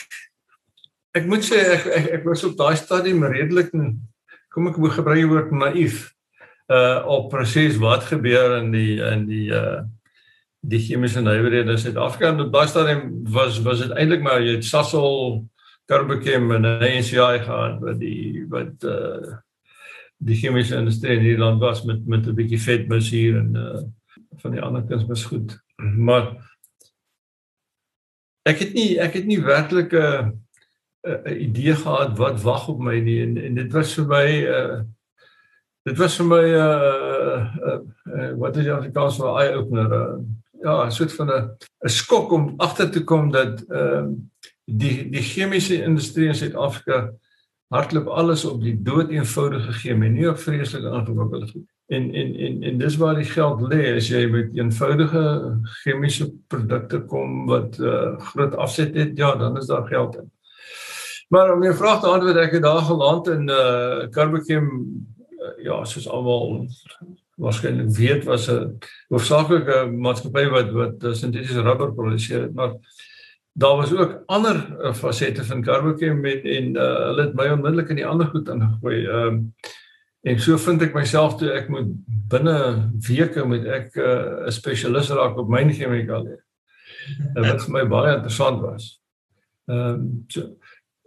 [1.17, 3.71] ek moet sê ek ek, ek was op daai stadium redelik
[4.50, 6.13] kom ek moet gebruik die woord naïef
[6.71, 9.84] uh op presies wat gebeur in die in die uh
[10.67, 12.32] die chemiese nywerhede in Suid-Afrika.
[12.34, 15.45] En daai stadium was was dit eintlik maar jy het Sasol
[15.88, 19.38] Carbochem en NCI gehad wat die wat uh
[20.17, 23.84] die chemiese industrie in Nederland was met met 'n bietjie vetmis hier en uh
[24.41, 25.58] van die ander kuns was goed.
[25.77, 26.36] Maar
[28.43, 30.34] ek het nie ek het nie werklik 'n
[31.06, 33.21] 'n idee gehad wat wag op my nie.
[33.21, 34.82] En, en dit was vir my uh
[35.88, 37.80] dit was vir my uh, uh,
[38.17, 40.17] uh wat is die Afrikaans vir eye opener uh
[40.62, 41.50] ja, 'n soort van 'n
[41.86, 44.15] 'n skok om agter te kom dat ehm uh,
[44.67, 47.13] die die chemiese industrie in Suid-Afrika
[47.67, 51.65] hardloop alles op die dood eenvoudige chemie, nie op vreeslike ingewikkelde goed.
[51.88, 55.24] En en en en dis waar die geld lê as jy met eenvoudige
[55.84, 60.32] chemiese produkte kom wat uh, groot afset het, ja, dan is daar geld in.
[61.28, 65.84] Maar om jou vraag te antwoord, ek het daar geland in uh Carbochem uh, ja,
[65.86, 66.67] soos almal
[67.38, 68.78] waarskynlik weet was 'n
[69.10, 72.73] hoofsaaklike maatskappy wat wat sintetiese rubber produseer het, maar
[73.58, 77.89] daar was ook ander uh, fasette van Carbochem met en uh, hulle het my onmiddellik
[77.89, 79.06] in die ander goed ingegooi.
[79.06, 79.54] Ehm um,
[80.21, 81.88] en so vind ek myself toe ek moet
[82.30, 82.58] binne
[83.08, 86.38] weke moet ek 'n uh, spesialis raak op myn chemikalie.
[87.34, 89.02] Wat vir my baie interessant was.
[89.69, 90.58] Ehm um, so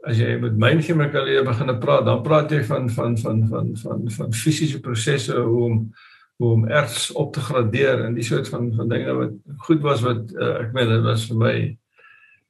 [0.09, 4.11] as jy met myn chemikalie begin praat, dan praat jy van van van van van
[4.11, 5.93] van fisiese prosesse hoe om
[6.41, 10.01] hoe om erts op te gradeer en die soort van van dinge wat goed was
[10.05, 11.55] wat uh, ek meen dit was vir my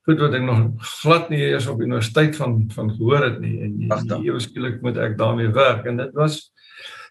[0.08, 4.14] goed wat ek nog glad nie eers op universiteit van van gehoor het nie en
[4.20, 6.38] ewe skielik moet ek daarmee werk en dit was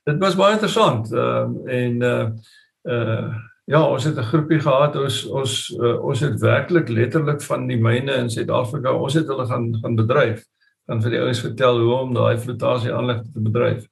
[0.07, 1.45] dit was baie interessant uh,
[1.79, 2.25] en uh,
[2.87, 3.27] uh,
[3.69, 7.77] ja ons het 'n groepie gehad ons ons uh, ons het werklik letterlik van die
[7.77, 10.47] myne in Suid-Afrika ons het hulle gaan gaan bedryf
[10.89, 13.87] gaan vir die ouens vertel hoe om daai flotasie aanlegte te bedryf.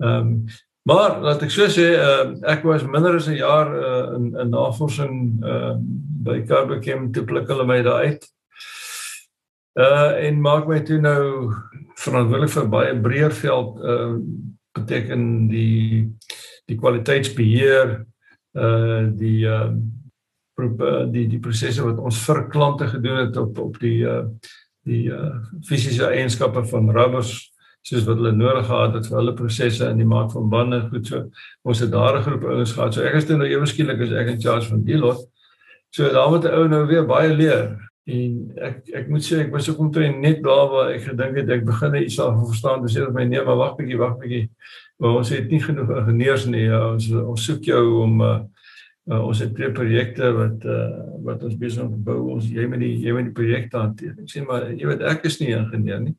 [0.00, 0.44] Ehm um,
[0.82, 4.50] Maar laat ek so sê, uh, ek was minder as 'n jaar uh, in in
[4.50, 5.76] navorsing uh,
[6.24, 8.24] by Carbochem te pluk hulle my daar uit.
[9.78, 11.52] Uh en maak my toe nou
[12.00, 14.16] verantwoordelik vir baie breër veld uh
[14.72, 16.08] beteken die
[16.66, 18.06] die kwaliteitsbeheer
[18.56, 19.70] uh die uh
[21.12, 24.24] die die prosesse wat ons vir klante gedoen het op op die uh
[24.84, 25.38] die uh
[25.68, 27.49] fisiese eienskappe van rubbers
[27.82, 31.06] soos wat hulle nodig gehad het vir hulle prosesse in die maak van bande goed.
[31.06, 31.30] So
[31.64, 32.94] ons het daar 'n groep ouens gehad.
[32.94, 35.28] So ek is nou ewe skielik as ek in charge van die lot
[35.90, 37.90] so daar moet 'n ou nou weer baie leer.
[38.04, 41.50] En ek ek moet sê ek was ook omtrent net daar waar ek gedink het
[41.50, 42.82] ek begin iets al verstaan.
[42.82, 44.50] Dis net my nee maar wag bietjie wag bietjie.
[44.98, 46.64] Maar ons het nie genoeg ingenieurs nie.
[46.64, 48.40] Ja, ons ons soek jou om uh,
[49.10, 50.90] uh, ons het twee projekte wat uh,
[51.24, 52.30] wat ons besig om te bou.
[52.34, 54.14] Ons jy met die jy met die projekte hanteer.
[54.20, 56.16] Ek sê maar jy weet ek is nie ingenieur nie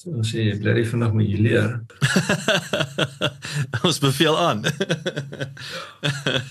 [0.00, 1.72] So ons sê jy bly vanaand met jy leer.
[3.84, 4.62] ons beveel aan.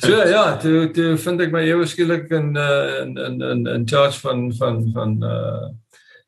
[0.03, 3.87] so ja, toe toe vind ek my ewe skielik in uh, in in in in
[3.89, 5.69] charge van van van uh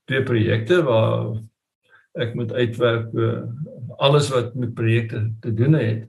[0.10, 1.36] twee projekte waar
[2.25, 3.43] ek moet uitwerk uh,
[4.01, 6.07] alles wat met projekte te doen het.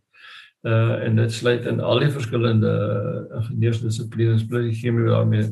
[0.64, 2.72] Uh en dit sluit in al die verskillende
[3.42, 5.44] ingenieursdissiplines, bly chemie daarmee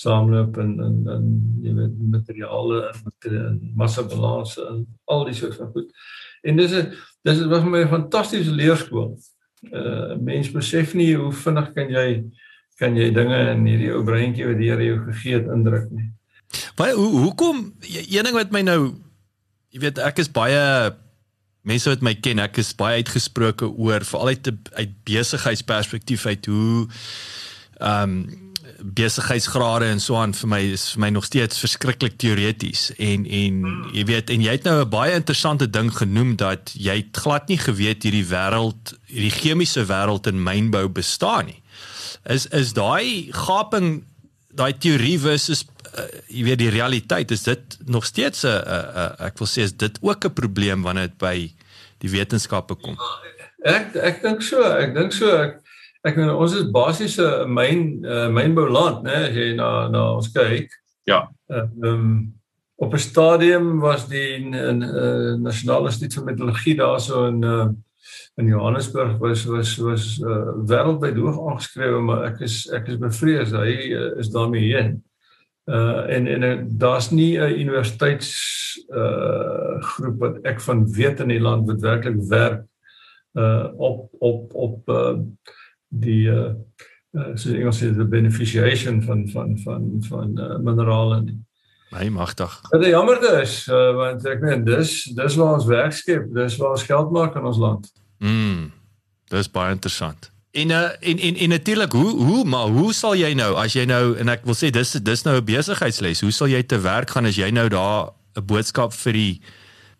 [0.00, 1.26] saamloop en en en
[1.64, 2.80] jy weet materiale
[3.30, 5.90] en massa balanse en al die soort van goed.
[6.42, 6.94] En dis 'n
[7.26, 9.18] dis was vir my 'n fantastiese leerskool.
[9.72, 12.24] Uh mens besef nie hoe vinnig kan jy
[12.78, 16.08] kan jy dinge in hierdie ou breintjie wat die Here jou gegee het indruk nie.
[16.76, 18.94] Baie hoe hoekom een ding wat my nou
[19.70, 20.92] jy weet ek is baie
[21.62, 26.88] mense wat my ken, ek is baie uitgesproke oor veral uit uit besigheidsperspektief uit hoe
[27.80, 28.49] ehm um,
[28.82, 33.62] besigheidsgrade en so aan vir my is vir my nog steeds verskriklik teoreties en en
[33.94, 37.58] jy weet en jy het nou 'n baie interessante ding genoem dat jy glad nie
[37.58, 41.62] geweet hierdie wêreld hierdie chemiese wêreld in mynbou bestaan nie.
[42.24, 44.04] Is is daai gaping
[44.50, 45.64] daai teorie versus
[45.98, 49.62] uh, jy weet die realiteit is dit nog steeds 'n uh, uh, ek wil sê
[49.62, 51.52] is dit ook 'n probleem wanneer dit by
[51.98, 52.96] die wetenskappe kom.
[53.62, 55.60] Ek ek dink so, ek dink so ek
[56.06, 60.72] ek meen ons is basiese myn uh, mynbouland, né, as jy na na ons kyk.
[61.08, 61.26] Ja.
[61.50, 62.12] Ehm um,
[62.80, 67.68] op 'n stadium was die uh, nasionale instituut vir meteorologie daarso in uh,
[68.36, 73.52] in Johannesburg was was was uh, wêreldwyd hoog aangeskryf maar ek is ek is bevrees
[73.52, 75.02] hy uh, is daarmee heen.
[75.68, 78.30] Uh en en uh, daar's nie 'n universiteits
[78.88, 82.64] uh groep wat ek van weet in die land wat werklik werk
[83.36, 85.18] uh op op op uh
[85.90, 86.54] die uh,
[87.18, 91.38] uh so Engels sê the beneficiation van van van van uh, minerale nie.
[91.90, 92.60] My magtig.
[92.70, 96.58] Dit is jammer dis uh, want ek meen dis dis waar ons werk skep, dis
[96.60, 97.88] waar ons geld maak in ons land.
[98.22, 98.68] Mm.
[99.30, 100.30] Dis baie interessant.
[100.50, 103.84] En uh, en en en natuurlik hoe hoe maar hoe sal jy nou as jy
[103.86, 106.22] nou en ek wil sê dis dis nou 'n besigheidsles.
[106.26, 109.34] Hoe sal jy te werk gaan as jy nou daar 'n boodskap vir die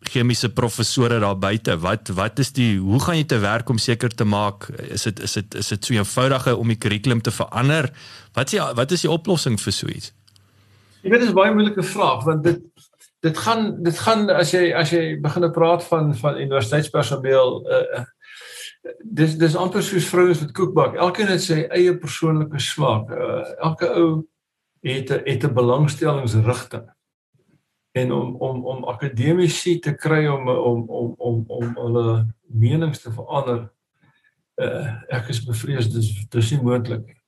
[0.00, 1.76] chemiese professore daar buite?
[1.78, 5.20] Wat wat is die hoe gaan jy te werk om seker te maak is dit
[5.20, 7.90] is dit is dit so eenvoudige om die kurrikulum te verander?
[8.32, 10.12] Wat is die, wat is die oplossing vir so iets?
[11.02, 12.62] Jy weet dit is baie moeilike vraag want dit
[13.20, 18.04] dit gaan dit gaan as jy as jy begin praat van van universiteitspersoneel uh,
[19.04, 20.96] dis dis amper soos vrouens wat kook bak.
[20.96, 23.10] Elkeen het sy eie persoonlike smaak.
[23.12, 24.08] Uh, elke ou
[24.86, 26.88] het 'n het 'n belangstellingsrigting.
[27.92, 33.10] En om om om akademici te kry om om om om om hulle menings te
[33.10, 33.64] verander
[34.62, 37.18] uh, ek is bevrees dis dis nie moontlik nie.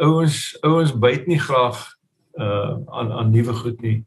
[0.00, 1.80] Ouens ouens byt nie graag
[2.38, 3.98] uh aan aan nuwe goed nie.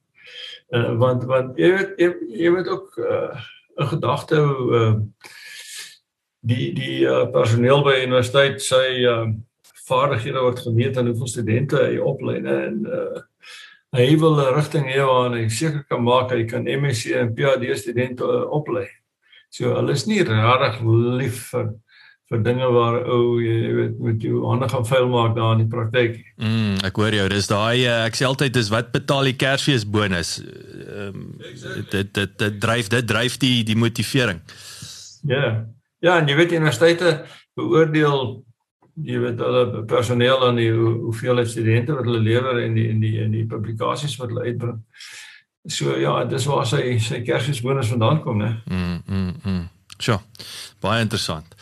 [0.71, 2.13] Uh, want want jy weet jy,
[2.45, 4.93] jy moet ook 'n uh, gedagte hou uh,
[6.47, 9.27] die die uh, personeel by universiteit sy uh,
[9.87, 13.21] vaardighede word gemeet aan hoeveel studente hy oplei en uh,
[13.93, 17.77] hy wil 'n rigting hê waar hy seker kan maak hy kan MSc en PhD
[17.77, 18.87] studente uh, oplei.
[19.49, 20.81] So hulle is nie regtig
[21.19, 21.73] lief vir
[22.31, 25.69] vir dinge waar ou jy weet met jou hande gaan vuil maak daar in die
[25.69, 26.15] praktyk.
[26.41, 27.27] Mm, ek hoor jou.
[27.29, 30.39] Dis daai uh, ek sê altyd dis wat betaal die Kersfees bonus.
[30.41, 31.27] Ehm um,
[31.91, 34.41] dit dit dit dryf dit dryf die die motivering.
[35.27, 35.37] Ja.
[35.37, 35.53] Yeah.
[36.03, 37.13] Ja, en jy weet universiteite
[37.55, 38.43] beoordeel
[39.01, 43.15] jy weet hulle personeel aan die hoeveel studente wat hulle lewer en die in die
[43.23, 44.81] in die publikasies wat hulle uitbring.
[45.65, 48.51] So ja, dis waar sy sy Kersfees bonus vandaan kom, né?
[48.65, 49.67] Mm mm mm.
[49.97, 50.19] Sjoe.
[50.83, 51.55] Baie interessant.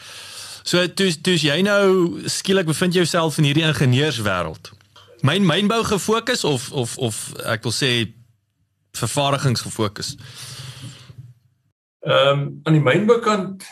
[0.64, 4.74] So toe toe jy nou skielik bevind jouself in hierdie ingenieurswêreld.
[5.22, 7.92] Myn mynbou gefokus of of of ek wil sê
[8.98, 10.16] vervaardigings gefokus.
[12.02, 13.64] Ehm um, aan die mynboukant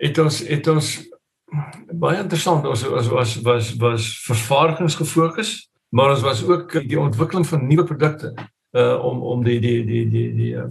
[0.00, 1.09] het ons het ons
[1.92, 5.52] baie interessant ons was was was was vervaardigings gefokus,
[5.88, 8.34] maar ons was ook die ontwikkeling van nuwe produkte
[8.78, 10.68] uh om om die die die die die uh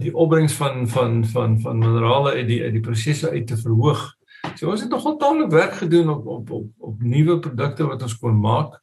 [0.00, 4.14] die opbrengs van van van van minerale uit die uit die prosesse uit te verhoog.
[4.56, 8.16] So ons het nogal taamlik werk gedoen op op op op nuwe produkte wat ons
[8.18, 8.80] kon maak.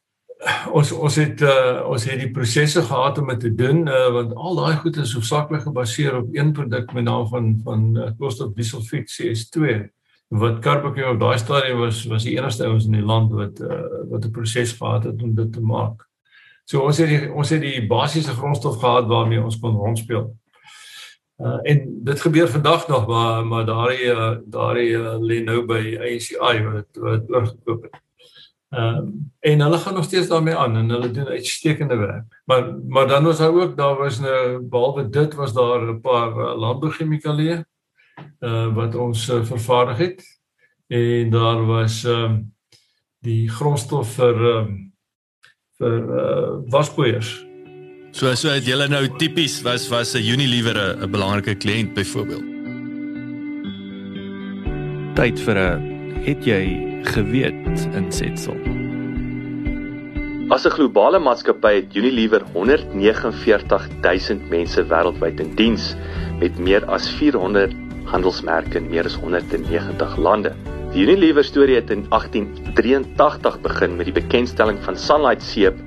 [0.71, 4.35] Ons ons het uh ons het die prosesse gehad om dit te doen uh want
[4.35, 9.09] al daai goed is hoofsaaklik gebaseer op een produk met naam van van uh, koolstofdieselfiet
[9.17, 9.89] CS2
[10.31, 13.81] wat Carbochem op daai stadium was was die enigste ouens in die land wat uh
[14.09, 16.07] wat 'n proses gehad het om dit te maak.
[16.65, 20.29] So ons het die, ons het die basiese grondstof gehad waarmee ons kon rondspeel.
[21.37, 25.97] Uh, en dit gebeur vandag nog maar maar daardie uh, daardie uh, lê nou by
[25.99, 27.99] ACI wat wat oorgekoop het.
[28.71, 32.41] Ehm um, en hulle gaan nog steeds daarmee aan en hulle doen uitstekende werk.
[32.45, 36.31] Maar maar dan was daar ook daar was nou, behalwe dit was daar 'n paar
[36.37, 37.65] uh, landbouchemikalieë
[38.39, 40.23] uh, wat ons uh, vervaardig het.
[40.87, 42.53] En daar was ehm um,
[43.21, 44.69] die grondstof vir um,
[45.77, 47.45] vir uh, waspoeiers.
[48.11, 52.47] So so het julle nou tipies was was 'n Unilever 'n belangrike kliënt byvoorbeeld.
[55.15, 55.91] Tyd vir 'n
[56.25, 56.63] het jy
[57.03, 58.57] geweet insetsel.
[60.49, 65.95] As 'n globale maatskappy het Unilever 149 000 mense wêreldwyd in diens
[66.39, 67.71] met meer as 400
[68.05, 70.53] handelsmerke in meer as 190 lande.
[70.93, 75.77] Die Unilever storie het in 1883 begin met die bekendstelling van Sunlight seep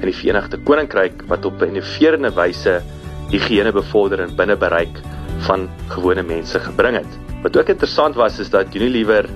[0.00, 2.82] in die Verenigde Koninkryk wat op 'n innoverende wyse
[3.30, 5.00] higiëne bevorder en binne bereik
[5.46, 7.18] van gewone mense gebring het.
[7.42, 9.28] Wat ook interessant was is dat Unilever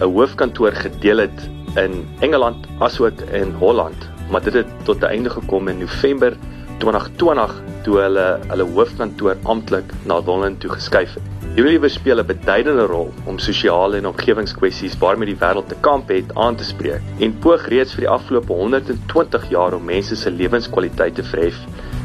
[0.00, 5.30] 'n hoofkantoor gedeel het in Engeland asook in Holland, maar dit het tot 'n einde
[5.30, 6.36] gekom in November
[6.78, 11.37] 2020 toe hulle hulle hoofkantoor amptelik na Londen toe geskuif het.
[11.58, 16.30] Unilever speel 'n beduidende rol om sosiale en omgewingskwessies waarmee die wêreld te kamp het
[16.34, 21.14] aan te spreek en poog reeds vir die afgelope 120 jaar om mense se lewenskwaliteit
[21.14, 21.58] te verhef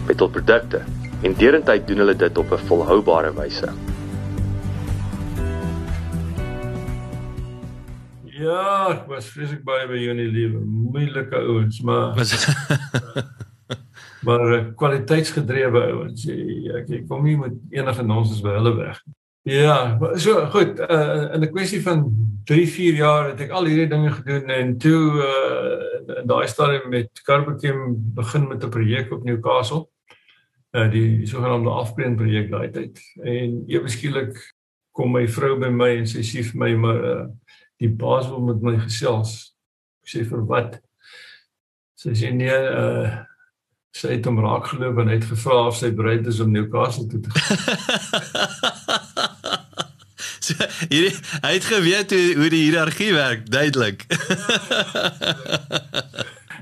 [0.08, 0.82] met hul produkte.
[1.22, 3.70] En derentyd doen hulle dit op 'n volhoubare wyse.
[8.26, 10.62] Ja, ek was vreeslik baie by Unilever.
[10.66, 12.48] Moeilike ouens, maar Was
[14.28, 16.26] maar eh, kwaliteitsgedrewe ouens.
[16.28, 18.98] Ek ek kom nie met enige nonsens by hulle weg.
[19.06, 19.22] nie.
[19.44, 20.80] Ja, so goed.
[20.80, 24.78] Uh, in 'n kwessie van 3, 4 jaar het ek al hierdie dinge gedoen en
[24.78, 29.88] toe uh, in daai stadium met Carbochem begin met 'n projek op Newcastle.
[30.72, 33.00] Uh, die, sogenaamde afbreek projek daai tyd.
[33.24, 34.54] En ewe skielik
[34.92, 37.28] kom my vrou by my en sy sê vir my maar uh,
[37.78, 39.56] die baas wil met my gesels.
[40.04, 40.80] Ek sê vir wat?
[42.00, 43.28] Sy sê nee, uh
[43.94, 47.06] sy het hom raak geloop en hy het gevra of sy bereid is om Newcastle
[47.08, 48.63] toe te gaan.
[50.90, 54.06] hierdie hy het geweet hoe hoe die hiërargie werk, duidelik.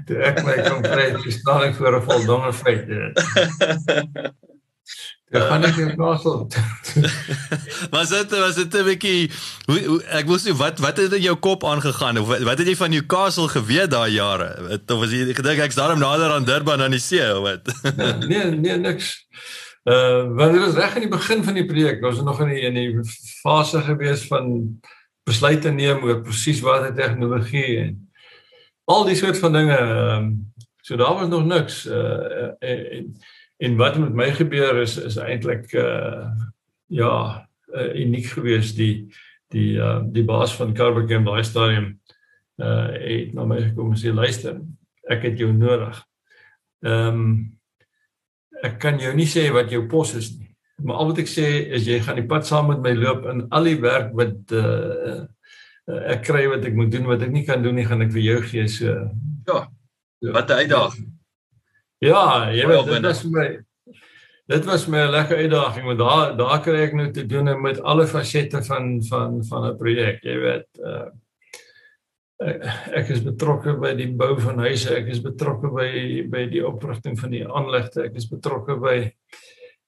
[0.07, 2.87] Toe ek my kom kry, staan ek voor 'n voldonge feit.
[5.31, 6.47] Toe gaan ek Newcastle.
[7.95, 9.31] was dit was dit 'n bietjie
[9.69, 12.67] hoe, hoe ek wil sê wat wat het in jou kop aangegaan of wat, het
[12.67, 14.49] jy van Newcastle geweet daai jare?
[14.67, 17.63] Wat- Of was jy gedink ek's daarom nader aan Durban aan die see of wat?
[18.27, 19.23] nee, nee niks.
[19.83, 22.03] Uh want dit was reg in die begin van die projek.
[22.05, 23.03] Ons was nog in die in die
[23.41, 24.51] fase gewees van
[25.25, 27.95] besluite neem oor presies watter tegnologie en
[28.85, 29.77] al die soort van dinge.
[29.77, 30.33] Ehm
[30.81, 31.85] so daar was nog niks.
[31.85, 33.15] Uh en
[33.57, 36.29] en wat met my gebeur is is eintlik uh
[36.85, 39.07] ja, uh, uniek geweest die
[39.49, 41.99] die uh die baas van Carbochem daai stadium
[42.57, 44.61] uh het na my gekom en sê luister,
[45.09, 46.05] ek het jou nodig.
[46.85, 47.60] Ehm um,
[48.63, 50.49] ek kan jou nie sê wat jou pos is nie.
[50.81, 51.47] Maar al wat ek sê
[51.77, 55.23] is jy gaan die pad saam met my loop en al die werk wat uh,
[56.13, 58.23] ek kry wat ek moet doen wat ek nie kan doen nie, gaan ek vir
[58.25, 58.95] jou gee so.
[59.49, 59.65] Ja,
[60.33, 61.09] wat 'n uitdaging.
[62.01, 63.49] Ja, jy weet dit was vir my
[64.51, 67.81] dit was my 'n lekker uitdaging want daar daar kry ek nou te doen met
[67.81, 70.69] alle fasette van van van 'n projek, jy weet.
[70.79, 71.09] Uh
[72.41, 72.65] ek,
[73.01, 75.89] ek is betrokke by die bou van huise, ek is betrokke by
[76.31, 78.97] by die oprigting van die aanlegte, ek is betrokke by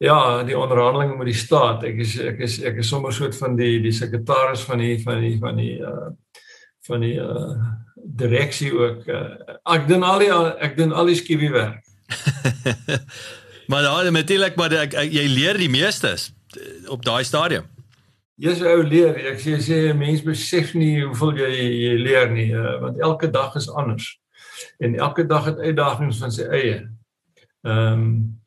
[0.04, 1.86] ja, die onderhandelinge met die staat.
[1.88, 5.24] Ek is ek is ek is sommer soort van die die sekretaris van die van
[5.24, 6.12] die van die uh
[6.88, 7.56] van die uh
[7.96, 9.06] direksie ook.
[9.08, 10.32] Uh, ek doen al die
[10.68, 11.86] ek doen al die skiewie werk.
[13.72, 17.70] maar ja, natuurlik maar ek, ek, jy leer die meestes eh, op daai stadium.
[18.36, 19.16] Jy's 'n ou leer.
[19.32, 21.52] Ek sê sê 'n mens besef nie hoeveel jy
[21.86, 24.20] jy leer nie, uh, want elke dag is anders.
[24.80, 26.90] En elke dag het uitdagings van sy eie.
[27.64, 28.42] Ehm um,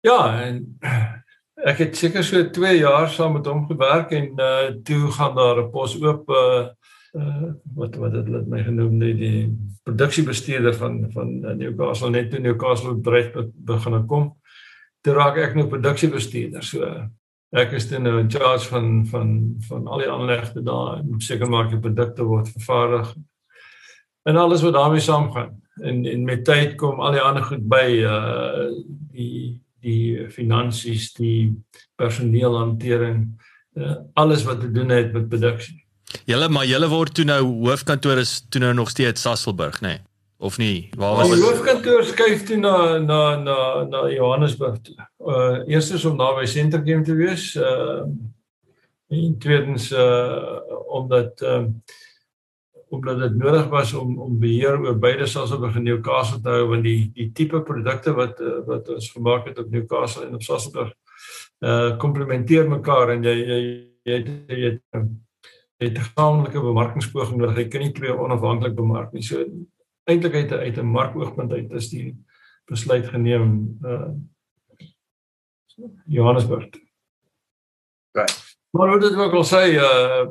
[0.00, 0.78] ja, en
[1.70, 5.62] ek het seker so 2 jaar saam met hom gewerk en uh toe gaan daar
[5.64, 6.68] 'n pos oop uh,
[7.18, 9.42] uh wat wat het hulle my genoem die, die
[9.82, 14.36] produksiebestuurder van van Newcastle net toe Newcastle be- begin kom.
[15.02, 16.62] Toe raak ek nou produksiebestuurder.
[16.62, 17.08] So
[17.56, 19.30] Ek is dan nou in charge van van
[19.68, 23.14] van al die aanlegte daar en seker maak die produkte word vervaardig
[24.28, 25.54] en alles wat daarmee saamgaan.
[25.80, 28.66] En en met tyd kom al die ander goed by uh
[29.12, 31.54] die die finansies, die
[31.94, 33.20] personeelhantering,
[33.78, 35.76] uh, alles wat te doen het met produksie.
[36.26, 39.94] Julle maar julle word toe nou hoofkantoor is toe nou nog steeds Sasolburg, nê?
[39.94, 40.02] Nee?
[40.38, 40.88] Of nie?
[40.96, 44.96] Waar was Die hoofkantoor skuif toe na na na na Johannesburg toe.
[45.18, 48.04] Uh eerstens om daar by Sentergem te wees, uh
[49.08, 51.64] en tweedens uh omdat uh
[52.88, 56.84] omdat dit nodig was om om beheer oor beide Sasolburg en Newcastle te hou want
[56.84, 60.92] die die tipe produkte wat uh, wat ons gemaak het op Newcastle en op Sasolburg
[61.64, 63.62] uh komplementeer mekaar en jy jy
[64.04, 64.18] jy
[64.48, 64.72] jy
[65.80, 67.56] jy het 'n gesamentlike bemarkingspoging nodig.
[67.56, 69.22] Jy kan nie twee onafhanklik bemark nie.
[69.22, 69.44] So
[70.06, 72.16] eintlik uit uit 'n markoogpunt uit is die
[72.66, 74.08] besluit geneem uh
[76.06, 76.68] Johannesburg.
[78.12, 78.56] Right.
[78.70, 80.26] Maar wat dit ook al sê uh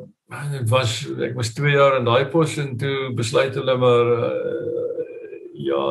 [0.50, 5.04] dit was ek was 2 jaar in daai pos en toe besluit hulle maar uh,
[5.52, 5.82] ja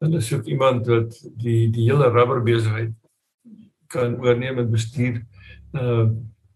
[0.00, 2.94] hulle soek iemand wat die die hele rubber besigheid
[3.86, 5.20] kan oorneem met bestuur.
[5.72, 6.08] Uh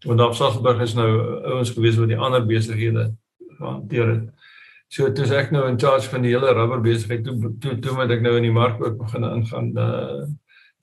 [0.05, 1.09] want daar Sasolburg is nou
[1.49, 3.07] ouens gewees wat die ander besighede
[3.57, 4.25] hanteer het.
[4.87, 7.25] So toe is ek nou in charge van die hele rubber besigheid.
[7.25, 10.25] Toe toe toe moet ek nou in die mark ook begin ingaan uh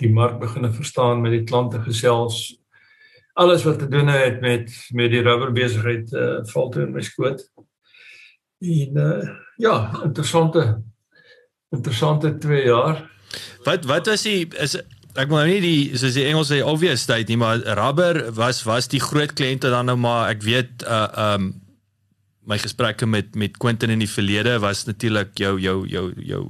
[0.02, 2.56] die mark begin verstaan met die klante gesels.
[3.38, 7.04] Alles wat te doen het met met die rubber besigheid uh val toe in my
[7.06, 7.44] skoot.
[8.62, 10.82] En uh ja, interessante
[11.72, 13.10] interessante 2 jaar.
[13.64, 14.76] Wat wat was die is
[15.12, 18.62] ek wil nou nie die soos die Engels sê obvious state nie, maar rubber was
[18.68, 21.52] was die groot kliënte dan nou maar ek weet uh um
[22.48, 26.42] my gesprekke met met Quentin in die verlede was natuurlik jou jou jou jou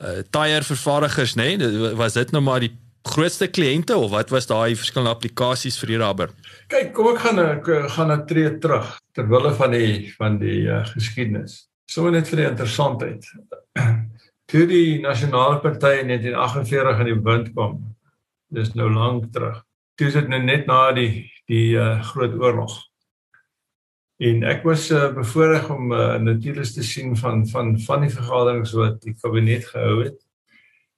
[0.00, 1.94] uh tyre vervaardigers nê nee?
[1.94, 2.72] was dit nou maar die
[3.06, 6.32] grootste kliënte of wat was daai verskillende applikasies vir die rubber?
[6.72, 10.66] Kyk kom ek gaan ek gaan 'n tree terug ter wille van die van die
[10.66, 11.68] uh, geskiedenis.
[11.86, 13.24] Sommer net vir die interessantheid.
[14.50, 17.94] Toe die nasionale party in 1948 in die wind kom
[18.50, 19.62] dis nou lank terug
[19.96, 22.74] toe is dit nou net na die die uh, groot oorlog
[24.16, 28.72] En ek was uh, bevoorreg om uh, natuurlik te sien van van van die vergaderings
[28.72, 30.22] wat die kabinet gehou het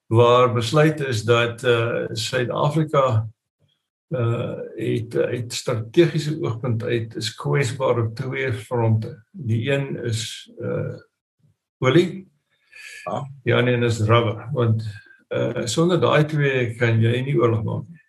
[0.08, 3.28] waar besluit is dat uh Suid-Afrika
[4.08, 9.24] uh het uit strategiese oogpunt uit is kwesbaar op twee fronte.
[9.30, 10.96] Die een is uh
[11.78, 12.28] olie.
[13.04, 14.86] Ja, die ander is rubber want
[15.28, 18.00] uh sonder daai twee kan jy nie oorlog maak nie.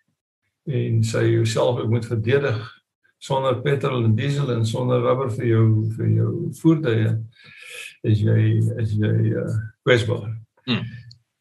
[0.64, 2.79] En sy jouself moet verdedig
[3.20, 5.66] sonder petrol en diesel en sonder rubber vir jou
[5.96, 6.30] vir jou
[6.62, 7.10] voertuie
[8.08, 8.40] is jy
[8.80, 9.46] is jy uh,
[9.84, 10.30] kwesbaar.
[10.64, 10.86] Hmm.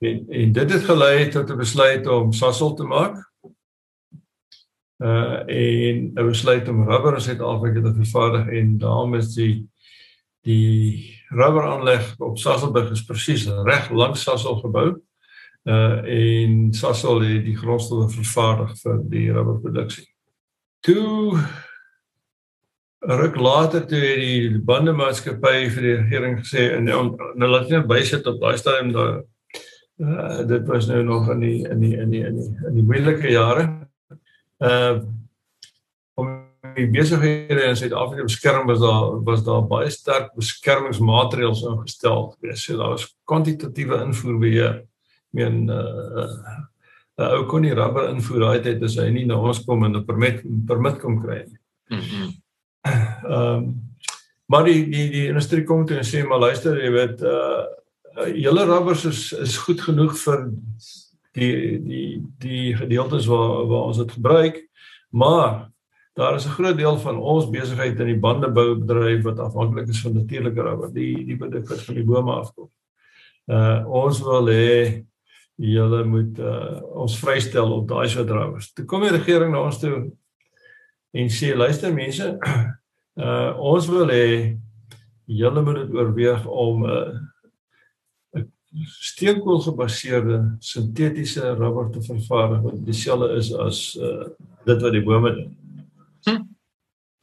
[0.03, 3.15] En, en dit het gelei tot 'n besluit om Sasol te maak.
[4.99, 9.67] Uh en 'n besluit om rubber in Suid-Afrika te vervaardig en daarom is die
[10.43, 14.99] die rubber aanleg op Sasolburg is presies reg langs Sasol gebou.
[15.63, 20.07] Uh en Sasol het die grondstowwe vervaardig vir die rubberproduksie.
[20.79, 21.39] Toe
[22.99, 27.03] ruk later toe het die bandemaatskappy vir die regering gesê en nou,
[27.47, 29.13] laat net bysit op daai stadium daar
[30.03, 32.83] uh, dit was nou nog in die in die in die in die, in die
[32.83, 33.69] moeilike jare.
[34.59, 34.99] Uh
[36.19, 36.27] om
[36.75, 42.63] die besighede in Suid-Afrika beskerm was daar was daar baie sterk beskermingsmaatreëls ingestel gewees.
[42.63, 44.81] So daar was kwantitatiewe invoerbeheer.
[44.83, 46.27] Ek meen uh,
[47.19, 49.95] uh ou kon nie rubber invoer daai tyd as hy nie na ons kom en
[49.95, 51.59] 'n permit permit kom kry nie.
[51.89, 52.29] Mm -hmm.
[52.85, 53.87] Ehm um,
[54.49, 57.65] maar die die die industrie kom toe en sê maar luister jy weet uh
[58.33, 60.47] julle rubbers is is goed genoeg vir
[61.37, 62.07] die die
[62.41, 64.57] die gedeeltes waar waar ons dit gebruik
[65.09, 65.69] maar
[66.19, 70.13] daar is 'n groot deel van ons besigheid in die bandeboubedryf wat afhanklik is van
[70.13, 72.69] natuurlike rubber die die produk wat van die bome afkom.
[73.47, 75.05] Uh ons wil hê
[75.55, 78.73] julle moet uh ons vrystel op daai soort rubbers.
[78.73, 80.11] Toe kom die regering na ons toe
[81.11, 82.25] en sê luister mense
[83.25, 84.57] uh ons wil hê
[85.25, 88.45] julle moet dit oorweeg om 'n uh,
[89.01, 94.27] steenkool gebaseerde sintetiese rubber te vervaardig wat dieselfde is as uh
[94.65, 95.51] dit wat die bome doen.
[96.27, 96.43] Hm.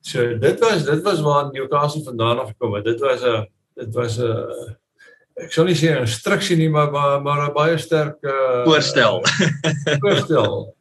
[0.01, 2.85] So dit was dit was waar Newcastle vandaan af gekom het.
[2.85, 4.77] Dit was 'n dit was 'n
[5.37, 9.21] ek sou nie sê 'n instruksie nie, maar maar maar 'n baie sterk uh voorstel.
[10.05, 10.75] voorstel.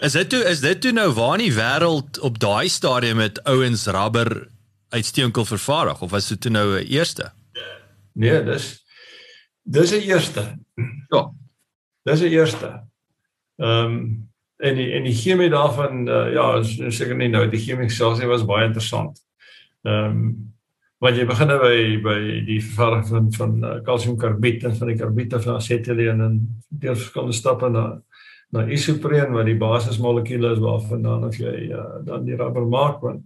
[0.00, 3.42] is dit toe is dit toe nou waar in die wêreld op daai stadium met
[3.44, 4.48] ouens rubber
[4.88, 7.32] uit steenkool vervaardig of was dit toe nou 'n eerste?
[8.12, 8.84] Nee, dis
[9.62, 10.58] dis 'n eerste.
[11.08, 11.30] Ja.
[12.02, 12.82] Dis 'n eerste.
[13.56, 14.28] Ehm um,
[14.58, 18.44] en die en die chemie daarvan uh, ja, seker nie nou die chemie self was
[18.44, 19.22] baie interessant.
[19.82, 20.56] Ehm um,
[21.02, 24.98] want jy begin nou by by die vervaardiging van van uh, kalsiumkarbied en van die
[24.98, 27.84] karbiede van asetyleen en deur verskillende stappe na
[28.56, 33.24] na isopreen wat die basismolekuule is waarvandaan of jy uh, dan die rubber maak want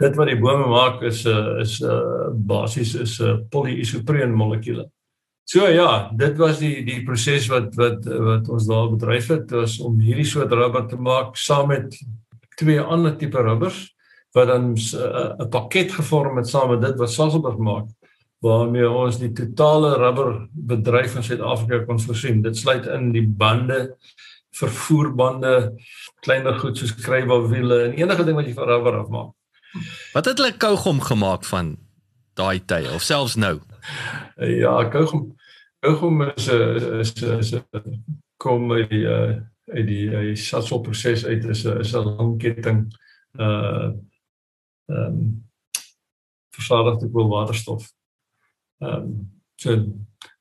[0.00, 3.38] dit wat die bome maak is 'n uh, is 'n uh, basies is 'n uh,
[3.50, 4.90] polyisopreen molekuule.
[5.44, 9.80] So ja, dit was die die proses wat wat wat ons daar bedryf het was
[9.80, 11.96] om hierdie soort rubber te maak saam met
[12.56, 13.96] twee ander tipe rubbers
[14.32, 17.88] wat dan 'n uh, pakket gevorm het saam met dit wat Sasolburg maak
[18.40, 22.42] waarmee ons die totale rubber bedryf in Suid-Afrika kon voorsien.
[22.42, 23.96] Dit sluit in die bande,
[24.56, 25.74] vervoerbande,
[26.24, 29.34] kleiner goed soos skryfwiele en enige ding wat jy van rubber afmaak.
[30.14, 31.76] Wat het hulle kougom gemaak van
[32.34, 33.60] daai tye of selfs nou?
[34.40, 35.36] Ja, kougom
[35.84, 37.64] kougom is 'n is 'n is 'n
[38.36, 39.36] kom uit die uh,
[39.72, 42.88] uit die uh, Sasol proses uit is 'n is 'n lang ketting
[43.38, 43.92] uh
[44.90, 45.28] ehm um,
[46.56, 47.86] vervaardigde koolwaterstof.
[48.82, 49.14] Ehm um,
[49.60, 49.76] so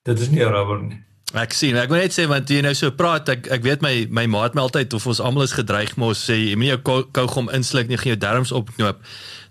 [0.04, 1.00] dit is nie rubber nie.
[1.38, 3.94] Ek sien, ek wil net sê want jy nou so praat, ek ek weet my
[4.10, 7.52] my maat my altyd of ons almal is gedreig mos sê jy moet jou kougom
[7.54, 9.04] insluk, nie gaan jou darmes opknoop.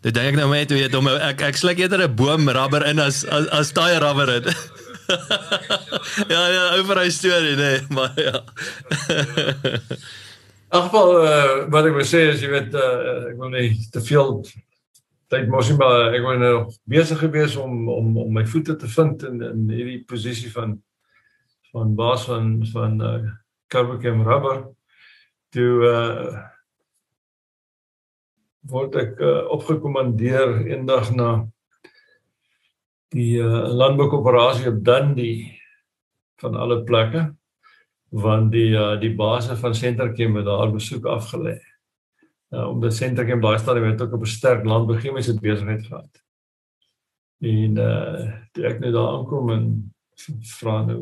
[0.03, 2.99] Dit dink ek nou net weet om ek ek sluk eerder 'n boom rubber in
[2.99, 4.51] as as, as daai rubber in.
[6.35, 8.43] ja ja, oor hy storie nee, maar ja.
[10.75, 14.03] Ag wel uh, wat ek wil sê is jy weet uh, ek wil nie te
[14.03, 14.35] veel
[15.33, 16.55] tyd mos nie maar ek was nou
[16.89, 20.79] besig gewees om om om my voete te vind in in hierdie posisie van
[21.73, 23.19] van baas van van uh,
[23.69, 24.65] Carbochem Rubber
[25.53, 26.47] toe uh
[28.69, 31.29] word ek uh, opgekommandeer eendag na
[33.15, 35.47] die uh, landboukoöperasie op Dundee
[36.43, 37.23] van alle plekke
[38.13, 41.59] want die uh, die baase van Senterkem het daar besoek afgelê.
[42.49, 46.23] Uh, omdat Senterkem baie stadium het ook op 'n sterk landbouchemiese besigheid gehad.
[47.39, 49.65] En uh toe ek nou daar aankom en
[50.59, 50.99] vra nou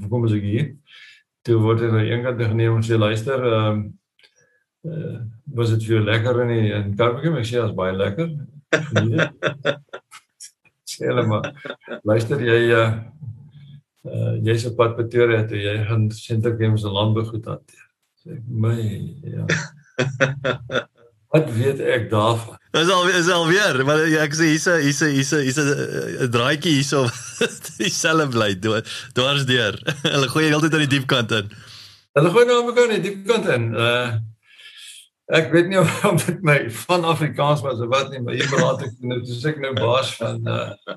[0.00, 0.76] hoe kom ons hier?
[1.42, 3.82] Toe word er nou eendag geneem en sê luister, ehm
[4.84, 7.36] uh, uh, was dit vir lekker in die in Karbekem?
[7.36, 8.30] Ek sê as baie lekker.
[10.94, 11.50] sê hulle maar
[12.02, 12.90] luister jy uh
[14.08, 17.86] uh jy's op pad Pretoria toe jy gaan Senterkem se landbou goed hanteer.
[18.22, 18.78] Sê ek my
[19.36, 19.46] ja.
[21.34, 22.58] Wat weet ek daarvan?
[22.78, 25.64] Is al is al weer, maar ek sê hierse hierse hierse hierse
[26.26, 27.06] 'n draaitjie hierso
[27.78, 28.52] dieselfde bly
[29.14, 29.78] dwars deur.
[30.14, 31.50] Hulle gooi heeltyd aan die diep kant in.
[32.18, 33.72] Hulle gooi nou mekaar in die diep kant in.
[33.74, 34.14] Uh
[35.34, 35.90] ek weet nie of
[36.26, 39.58] dit my van Afrikaans was of wat nie, maar hier praat ek nou dis ek
[39.62, 40.96] nou baas van uh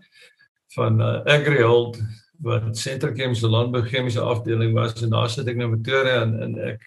[0.77, 1.97] van uh, Agrihold
[2.45, 6.57] wat Senterkem se landbouchemiese afdeling was en daar sit ek nou met Pretoria en, en
[6.73, 6.83] ek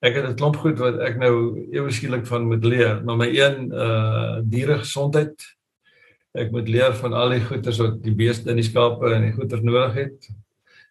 [0.00, 3.02] ek het 'n klomp goed wat ek nou ewe skielik van moet leer.
[3.04, 5.34] Maar my een uh diere gesondheid.
[6.34, 9.32] Ek moet leer van al die goeters wat die beeste en die skape en die
[9.32, 10.28] goeters nodig het.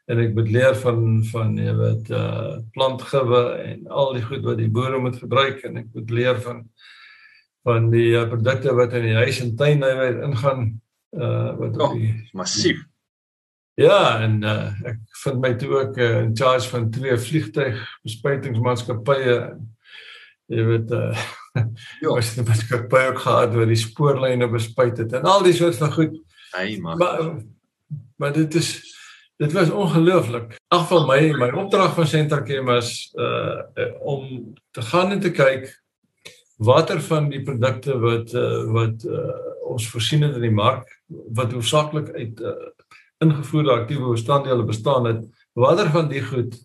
[0.07, 4.57] En ek moet leer van van jy weet uh plantgewe en al die goed wat
[4.57, 6.67] die boere moet gebruik en ek moet leer van
[7.67, 10.61] van die uh, produkte wat in die huis en tuin nou ingaan
[11.11, 12.85] uh wat op die oh, massief
[13.78, 19.36] Ja, en uh, ek vind my toe ook uh, in charge van twee vliegtuig bespuitingsmaatskappye.
[20.49, 21.11] Jy weet uh
[22.01, 25.53] ja, ons het 'n maatskappy ook gehad waar die spoorlyne bespuit het en al die
[25.53, 26.17] soort van goed.
[26.55, 26.97] Hey, maar
[28.17, 28.69] maar dit is
[29.38, 30.57] dit was ongelooflik.
[30.73, 33.61] Ag van my my opdrag van Senterkem was uh
[34.01, 35.69] om te gaan en te kyk
[36.57, 39.38] watter van die produkte wat uh, wat uh,
[39.69, 40.89] ons voorsien het in die mark
[41.38, 42.55] wat hoofsaaklik uit uh,
[43.24, 46.57] ingevoerde aktiewe bestanddele bestaan het, watter van die goed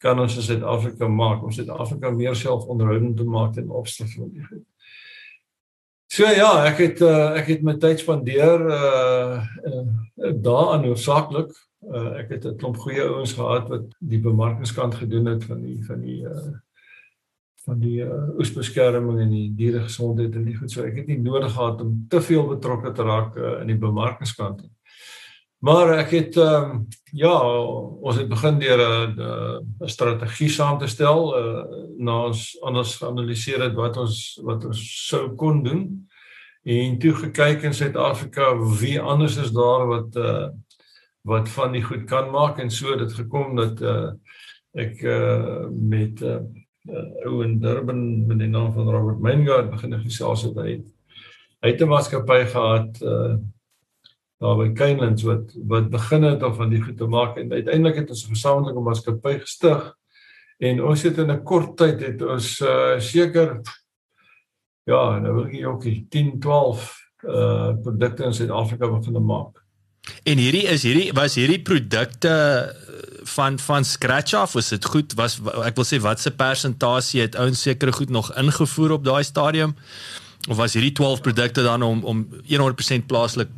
[0.00, 4.44] kan ons in Suid-Afrika maak om Suid-Afrika meer selfonderhoudend te maak ten opsigte van die
[4.44, 4.64] goed.
[6.10, 9.84] So ja, ek het uh, ek het my tyd spandeer uh, uh
[10.42, 11.52] daaraan hoofsaaklik.
[11.80, 15.78] Uh, ek het 'n klomp goeie ouens gehad wat die bemarkingskant gedoen het van die
[15.84, 16.50] van die uh
[17.64, 20.72] van die uh, oesbeskerming en die dieregesondheid en die goed.
[20.72, 23.78] So ek het nie nodig gehad om te veel betrokke te raak uh, in die
[23.78, 24.72] bemarkingskant nie.
[25.60, 27.34] Maar ek het ehm um, ja,
[28.00, 29.20] ons het begin deur 'n
[29.84, 31.64] 'n strategie saam te stel uh,
[31.98, 36.08] na ons anders geanaliseer het wat ons wat ons sou kon doen.
[36.62, 40.48] En toe gekyk in Suid-Afrika wie anders is daar wat uh,
[41.22, 42.58] wat van die goed kan maak.
[42.58, 44.12] En so dit gekom dat uh,
[44.72, 46.40] ek uh, met 'n uh,
[46.88, 50.56] uh, ou in Durban met die naam van Robert Mengard begin gesels het.
[50.56, 50.80] Hy
[51.60, 53.36] hy het 'n maatskappy gehad uh,
[54.40, 57.96] daar by Kynlands wat wat begin het om van die goed te maak en uiteindelik
[58.02, 59.94] het ons 'n gesamentlike maatskappy gestig
[60.58, 63.60] en ons het in 'n kort tyd het ons uh, seker
[64.90, 69.60] ja, nou wil ek ook 10, 12 uh produkte in Suid-Afrika begin maak.
[70.24, 72.32] En hierdie is hierdie was hierdie produkte
[73.34, 74.52] van van scratch af?
[74.56, 75.14] Was dit goed?
[75.14, 79.22] Was ek wil sê wat se persentasie het ouens sekere goed nog ingevoer op daai
[79.24, 79.76] stadium?
[80.48, 83.52] Of was hierdie 12 produkte dan om om 100% plaaslik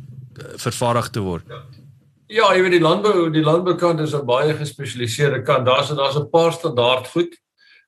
[0.55, 1.45] vervaardig te word.
[2.33, 5.65] Ja, jy weet die landbou, die landboukant is 'n baie gespesialiseerde kant.
[5.65, 7.37] Daar's daar's 'n paar standaard goed.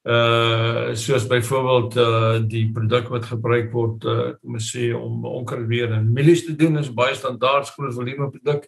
[0.06, 6.14] Uh soos byvoorbeeld uh die produk wat gebruik word uh ons sê om onkruidbeheer en
[6.14, 8.68] mielies te doen is baie standaard groot volume produk.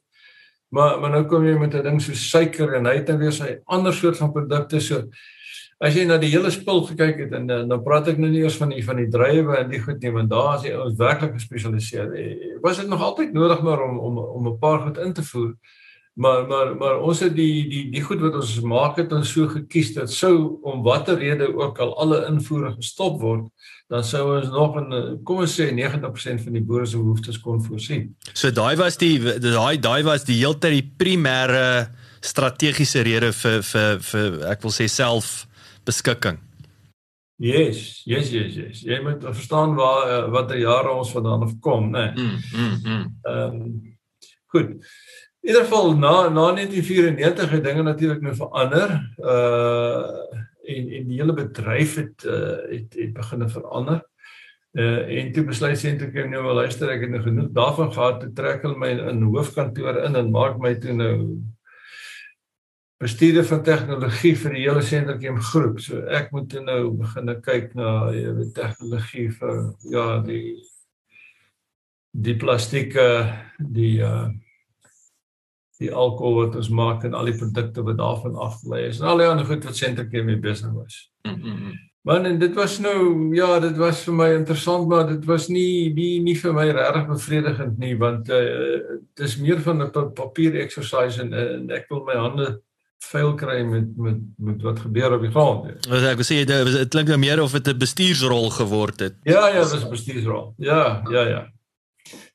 [0.69, 3.31] Maar maar nou kom jy met 'n ding so suiker en hy het dan weer
[3.31, 5.03] sy ander soort van produkte so
[5.77, 8.41] as jy na die hele spul gekyk het en dan dan praat ek nou nie
[8.41, 10.97] eers van die van die drywe en die goed nie want daar is jy ons
[10.97, 12.13] werklik gespesialiseer.
[12.17, 15.23] Eh, was dit nog altyd nodig maar om om om 'n paar goed in te
[15.23, 15.53] voer?
[16.17, 19.47] Maar maar maar ons het die die die goed wat ons maak het ons so
[19.47, 23.45] gekies dat sou om watter rede ook al alle invoere gestop word,
[23.87, 27.61] dan sou ons nog in kom ons sê 90% van die boere se behoeftes kon
[27.61, 28.15] voorsien.
[28.33, 34.01] So daai was die daai daai was die heeltyd die primêre strategiese rede vir vir
[34.01, 35.45] vir ek wil sê self
[35.87, 36.37] beskikking.
[37.37, 38.81] Yes, yes, yes, yes.
[38.81, 42.09] Jy moet verstaan waar uh, watter jare ons vandaan af kom, né?
[42.15, 42.25] Nee.
[42.25, 43.05] Mm, mm, mm.
[43.21, 43.97] Ehm um,
[44.53, 44.73] goed.
[45.45, 48.95] In ieder geval na na 1994 het dinge natuurlik nou verander.
[49.17, 54.01] Uh en en die hele bedryf het uh het het begin verander.
[54.73, 58.31] Uh en toe besluit Sentrichem nou wel luister ek het nou genoeg daarvan gehad te
[58.33, 61.13] trek hulle my in hoofkantoor in en maak my toe nou
[62.97, 65.81] bestuurder van tegnologie vir die hele Senterkem groep.
[65.83, 69.61] So ek moet nou begin kyk na jy weet tegnologie vir
[69.93, 70.57] ja, die
[72.17, 73.07] die plastieke,
[73.59, 74.27] die uh
[75.77, 79.19] die alkohol wat ons maak en al die produkte wat daarvan afgelei is en al
[79.21, 81.11] die ander goed wat Senterkem mee besig was.
[81.21, 81.75] Mm -hmm.
[82.01, 85.93] Man en dit was nou ja, dit was vir my interessant maar dit was nie
[85.93, 90.55] nie nie vir my regtig bevredigend nie want uh dit is meer van 'n papier
[90.55, 92.61] exercise en, en ek wil my hande
[92.99, 95.87] vuil kry met met met wat gebeur op die grond.
[95.87, 99.15] Wat ek sê dit klink nou meer of dit 'n bestuursrol geword het.
[99.23, 100.53] Ja ja, dit is 'n bestuursrol.
[100.57, 101.47] Ja, ja ja.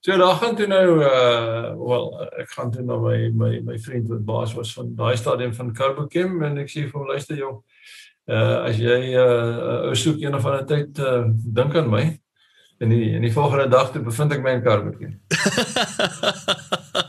[0.00, 4.08] So daar gaan toe nou uh wel ek gaan toe na my my my vriend
[4.08, 7.62] wat baas was van daai stadium van Carbochem en ek sê vir hom luister jong
[8.26, 12.04] uh as jy uh, uh soek een of ander tyd uh dink aan my
[12.78, 15.20] en die en die volgende dag toe bevind ek my in Carbochem.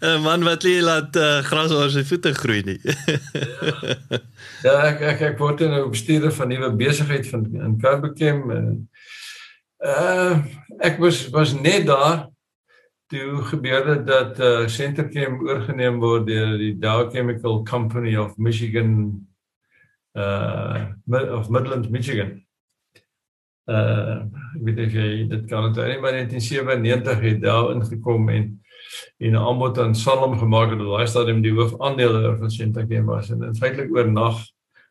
[0.00, 2.80] 'n Man wat lê laat uh, gras oor sy voete groei nie.
[2.88, 3.74] ja.
[4.66, 8.70] ja, ek ek ek word nou bestuurder van nuwe besigheid van in Carbochem en
[9.84, 10.38] uh
[10.80, 12.28] ek was was net daar
[13.12, 19.26] toe gebeurde dat uh Centerchem oorgeneem word deur die Dow Chemical Company of Michigan
[20.16, 20.90] uh
[21.38, 22.40] of Midland Michigan.
[23.66, 24.24] Uh
[24.56, 28.28] ek weet nie of jy dit kan onthou nie, maar in 1997 het Dow ingekom
[28.28, 28.50] en
[29.18, 33.30] en 'n aanbod aan Salom gemaak het dat daai stadium die hoofaandeler van Centerchem was
[33.30, 34.44] en feitelik oornag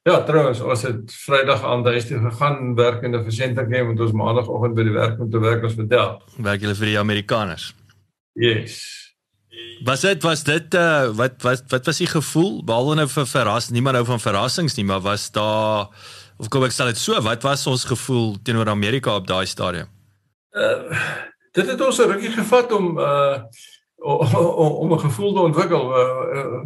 [0.03, 4.75] Ja, trouens, ons het Vrydag aan huis toe gegaan werkende vir Centercam en ons maandagooggend
[4.75, 6.17] by die werk om te werk as vertel.
[6.43, 7.69] Werk julle vir die Amerikaners?
[8.35, 8.81] Yes.
[9.87, 13.69] Was dit was dit uh wat wat wat was die gevoel behalwe nou vir verras
[13.71, 15.87] niemand nou van verrassings nie, maar was daar
[16.35, 19.87] of kom ek stel dit so, wat was ons gevoel teenoor Amerika op daai stadium?
[20.51, 20.99] Uh
[21.53, 23.39] dit het ons 'n rukkie gevat om uh
[24.03, 25.83] om 'n gevoel te ontwikkel.
[25.99, 26.63] Uh, uh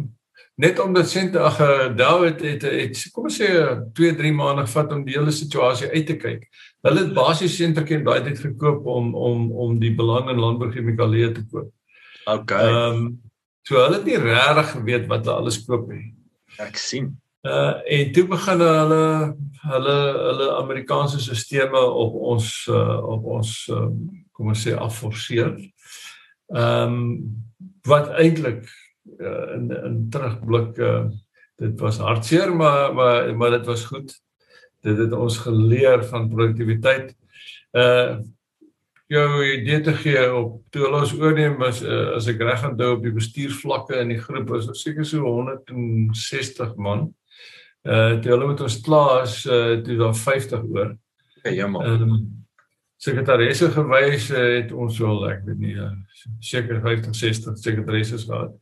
[0.58, 3.48] net omdat sente ag eh, David het het kom ons sê
[3.94, 6.48] 2 3 maande gevat om die hele situasie uit te kyk.
[6.86, 11.46] Hulle het basies senterken daai tyd gekoop om om om die belang in landbouchemikalieë te
[11.46, 11.70] koop.
[12.26, 12.50] OK.
[12.50, 13.08] Ehm um,
[13.62, 16.10] so hulle het nie regtig geweet wat hulle alles koop nie.
[16.58, 17.12] Ek sien.
[17.46, 19.02] Uh en toe begin hulle
[19.68, 23.94] hulle hulle Amerikaanse stelsels op ons uh, op ons um,
[24.32, 25.54] kom ons sê afforceer.
[26.48, 27.46] Ehm um,
[27.88, 28.68] wat eintlik
[29.18, 31.04] uh, in in terugblik uh,
[31.60, 34.20] dit was hartseer maar maar maar dit was goed.
[34.80, 37.14] Dit het ons geleer van produktiwiteit.
[37.72, 38.18] Uh
[39.08, 42.90] jou idee te gee op toe hulle ons oorneem as uh, as ek reg onthou
[42.96, 47.06] op die bestuursvlakke in die groep was seker so 160 man.
[47.88, 50.92] Uh toe hulle met ons klaar is uh, toe daar 50 oor.
[51.42, 51.86] Ja, jammer.
[51.86, 52.18] Ehm um,
[52.98, 55.76] sekretaresse gewys het ons wel ek weet nie
[56.40, 58.52] seker 50 60 sekretaresse gehad.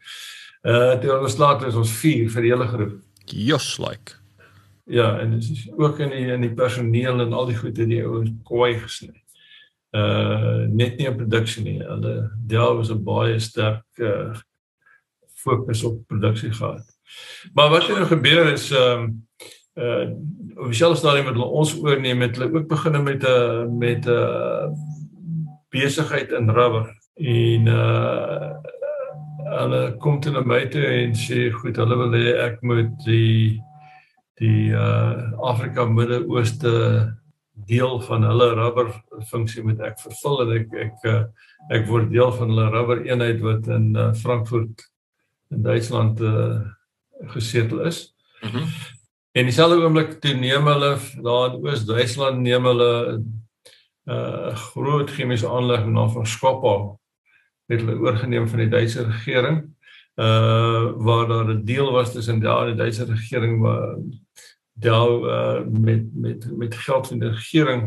[0.62, 2.96] Uh toe ons later is ons 4 vir die hele groep.
[3.26, 4.16] Just like.
[4.86, 7.88] Ja, en dit is ook in die in die personeel en al die goed het
[7.90, 9.14] die ouens kwai gesny.
[9.90, 11.78] Uh net nie op produksie nie.
[11.82, 14.34] Hulle daar was 'n baie sterk uh
[15.34, 16.86] fokus op produksie gehad.
[17.54, 19.26] Maar wat het nou gebeur is ehm um,
[19.74, 20.10] uh
[20.56, 24.72] op dieselfde stadium met ons oorneem het hulle ook begin met 'n met 'n
[25.68, 28.54] besigheid in rubber en uh
[29.46, 33.60] hulle kom toe na my toe en sê goed, hulle wil hê ek moet die
[34.40, 36.72] die uh Afrika Midde-Ooste
[37.66, 38.90] deel van hulle rubber
[39.30, 41.22] funksie moet ek vervul en ek ek uh,
[41.72, 44.84] ek word deel van hulle rubber eenheid wat in uh, Frankfurt
[45.54, 46.60] in Duitsland uh
[47.32, 48.12] gesetel is.
[48.42, 48.60] Mhm.
[48.66, 48.94] Mm
[49.36, 53.24] en dieselfde oomblik toe neem hulle daar in Oos-Duitsland neem hulle 'n
[54.08, 56.96] uh, groot chemiese aanleg naam van Skopau
[57.66, 59.64] het hulle oorgeneem van die Duitse regering
[60.16, 63.98] uh waar daar 'n deal was tussen daai die Duitse regering waar
[64.72, 67.82] daar uh met met met geld van die regering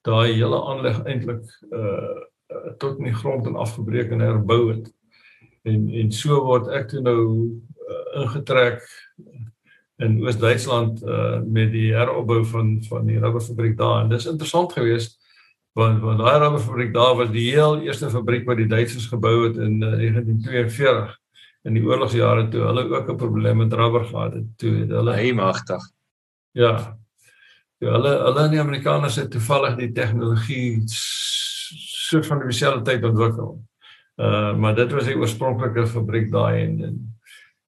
[0.00, 2.22] daai hele aanleg eintlik uh
[2.78, 4.94] tot in die grond en afgebreek en herbou het.
[5.62, 7.22] En en so word ek toe nou
[7.88, 8.86] uh, ingetrek
[9.96, 15.25] in Oos-Duitsland uh met die heropbou van van die rubberfabriek daar en dis interessant geweest
[15.76, 19.58] want want daai rubberfabriek daar was die heel eerste fabriek wat die Duitsers gebou het
[19.60, 21.16] in uh, 1942
[21.68, 25.16] in die oorlogsjare toe hulle ook 'n probleem met rubber gehad het toe het hulle
[25.16, 25.82] hy magtig
[26.52, 26.72] ja
[27.84, 33.60] ja hulle hulle die Amerikaners het toevallig die tegnologie soort van dieselfde tyd ontwikkel
[34.16, 36.96] uh maar dit was die oorspronklike fabriek daai en, en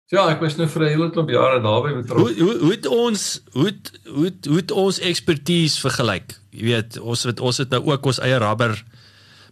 [0.09, 2.33] Ja, ek was nou vir 'n hele klomp jare daarby betrokke.
[2.33, 6.33] Hoe hoe hoe het ons hoe het, hoe het, hoe het ons ekspertise vergelyk?
[6.59, 8.75] Jy weet, ons het ons het nou ook ons eie rubber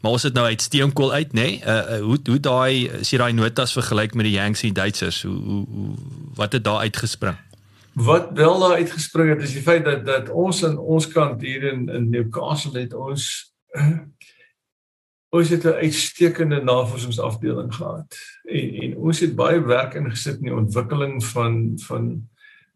[0.07, 1.43] maar ons het nou uit steenkool uit, nê?
[1.43, 1.61] Nee?
[1.67, 5.35] Uh, uh hoe hoe daai as jy daai notas vergelyk met die Yangtze Duitsers, hoe
[5.35, 5.95] hoe, hoe
[6.39, 7.39] wat het daar uitgespring?
[7.97, 11.65] Wat wel daar uitgespring het is die feit dat dat ons aan ons kant hier
[11.73, 13.27] in in Newcastle het ons
[15.37, 20.61] ons het 'n uitstekende navorsingsafdeling gehad en en ons het baie werk ingesit in die
[20.61, 22.29] ontwikkeling van van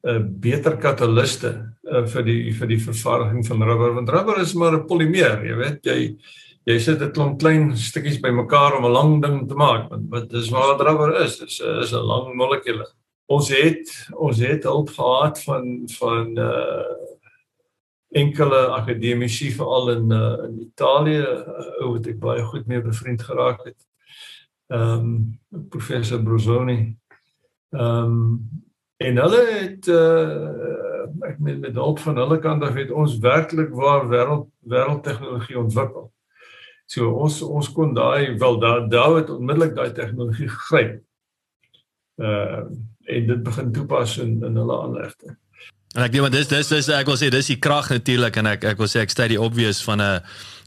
[0.05, 1.53] uh, beter kataliste
[1.91, 5.57] uh, vir die vir die vervaardiging van rubber want rubber is maar 'n polimeer jy
[5.57, 5.99] weet jy
[6.67, 10.31] jy sit 'n klomp klein stukkies bymekaar om 'n lang ding te maak want wat
[10.31, 12.87] dis wat rubber is dis is 'n lang molekuule
[13.29, 13.87] ons het
[14.17, 17.11] ons het hulp gehad van van uh
[18.11, 23.63] enkele akademici veral in uh, in Italië uh, wat ek baie goed mee bevriend geraak
[23.65, 23.79] het.
[24.71, 25.07] Ehm
[25.51, 26.97] um, professor Brozoni.
[27.71, 28.65] Ehm um,
[29.01, 30.79] en hulle het uh
[31.27, 36.11] ek met met hulp van hulle kant af het ons werklik waar wêreld wêreldtegnologie ontwikkel.
[36.91, 41.01] So ons ons kon daai wel daar daar het onmiddellik daai tegnologie gegryp.
[42.17, 42.65] Uh
[43.11, 45.37] en dit begin toepas in in hulle aanlegte.
[45.97, 48.53] En ek dink maar dis dis dis ek wil sê dis die krag natuurlik en
[48.53, 50.23] ek ek wil sê ek sê die obvious van 'n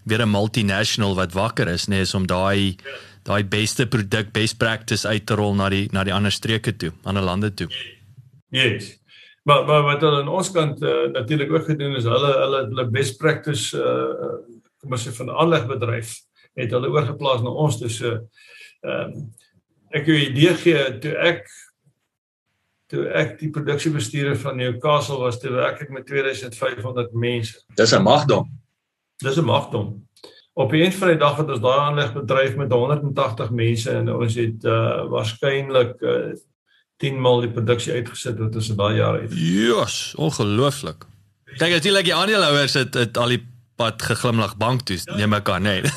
[0.09, 2.75] weer 'n multinational wat wakker is nê nee, is om daai
[3.23, 6.91] daai beste produk best practice uit te rol na die na die ander streke toe,
[7.03, 7.69] ander lande toe.
[8.53, 8.93] Yes.
[9.43, 12.89] Maar maar wat hulle aan ons kant uh, natuurlik ook gedoen is hulle hulle hulle
[12.93, 14.37] best practice uh
[14.83, 16.11] kom ons sê van aanlegbedryf
[16.59, 18.13] het hulle oorgeplaas na ons dus so
[18.83, 19.29] ehm um,
[19.93, 21.47] ek 'n idee gee toe ek
[22.93, 27.63] toe ek die produksiebestuurder van Newcastle was, toe werk ek met 2500 mense.
[27.75, 28.49] Dis 'n magdom.
[29.17, 30.07] Dis 'n magdom.
[30.53, 34.63] Op 'n van die dag het ons daai aanlegbedryf met 180 mense en ons het
[34.63, 36.35] uh waarskynlik uh
[37.03, 39.33] 10 maal die produksie uitgesit wat ons in daai jare het.
[39.35, 40.99] Jesus, ongelooflik.
[41.57, 43.43] Kyk, as jy like die aandeelhouers het, het al die
[43.77, 45.81] pad geglimlag bank toe, neem ek aan, nee.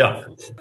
[0.00, 0.08] ja,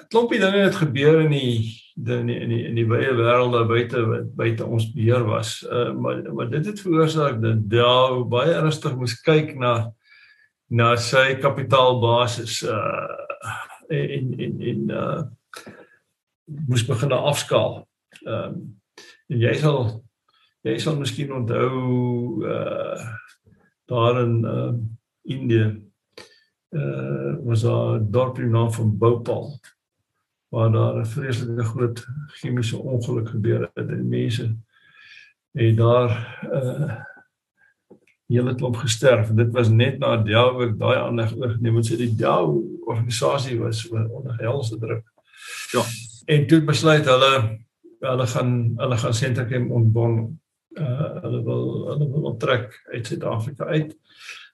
[0.10, 1.52] klompie dinge het gebeur in die
[1.98, 4.02] in die in die, in die baie wêrelde buite
[4.38, 5.64] buite ons beheer was.
[5.66, 9.92] Uh maar maar dit het veroorsaak dat Dow baie ernstig moes kyk na
[10.70, 13.10] na sy kapitaalbasis uh
[13.90, 15.22] en en en uh
[16.48, 17.88] moes begin afskaal.
[18.26, 18.76] Ehm um,
[19.28, 20.04] en jy sal
[20.66, 23.08] jy sal miskien onthou uh
[23.88, 24.74] daar in uh
[25.28, 25.68] Indië
[26.76, 29.60] uh was daar 'n dorpie naam van Bhopal
[30.50, 32.06] waar daar 'n vreeslike groot
[32.40, 34.56] chemiese ongeluk gebeur het en mense
[35.52, 36.12] het daar
[36.52, 36.96] uh
[38.28, 39.30] hele klop gesterf.
[39.30, 41.86] Dit was net na Dow ook daai aanleg oorgeneem het.
[41.86, 45.06] So die Dow organisasie was onder helse druk.
[45.72, 45.84] Ja.
[46.28, 47.32] En toe besluit hulle
[48.04, 50.36] hulle gaan hulle gaan Sentrichem ontbond.
[50.78, 53.96] Uh hulle wil hulle wil onttrek uit Suid-Afrika uit.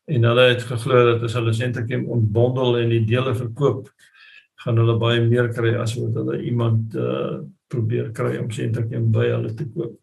[0.06, 3.90] En hulle het geglo dat as hulle Sentrichem ontbondel en die dele verkoop
[4.64, 7.42] gaan hulle baie meer kry as wat hulle iemand uh
[7.74, 9.96] probeer kry om sentrums by hulle te koop.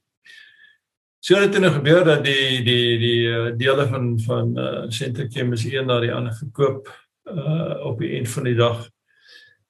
[1.23, 5.64] So het dit nou gebeur dat die die die uh, dele van van uh sentrums
[5.68, 6.91] een na die ander verkoop
[7.31, 8.89] uh op die eind van die dag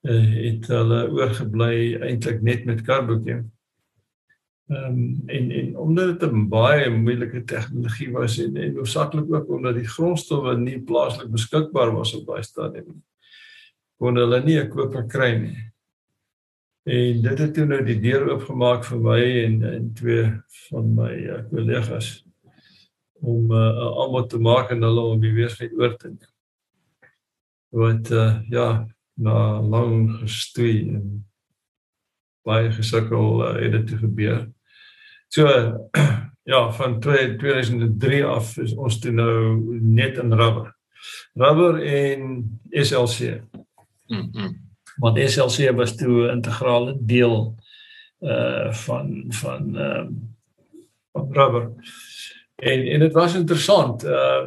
[0.00, 3.50] het hulle oorgebly eintlik net met Carbokem.
[4.70, 9.48] Ehm um, en en omdat dit 'n baie moeilike tegnologie was en en hoofsaaklik ook
[9.50, 13.08] omdat die grondstowwe nie plaaslik beskikbaar was op daai stadium nie
[14.00, 15.58] kon hulle nie 'n koper kry nie.
[16.88, 20.24] En dit het toe nou die deur oopgemaak vir my en en twee
[20.70, 22.08] van my uh, kollegas
[23.20, 26.32] om uh, almal te maak en hulle om die weerstand oor te neem.
[27.76, 28.88] Wat uh, ja,
[29.20, 31.04] na lang gestoei en
[32.46, 34.48] baie gesukkel uh, het dit gebeur.
[35.28, 35.46] So
[36.52, 40.72] ja, van 2003 af is ons toe nou net in rubber.
[41.34, 43.40] Rubber en SLC.
[44.06, 44.56] Mm -hmm.
[44.96, 47.54] Want SLC was toe 'n integrale deel
[48.20, 50.08] uh van van ehm
[51.12, 51.72] uh, rubber.
[52.56, 54.04] En en dit was interessant.
[54.04, 54.46] Uh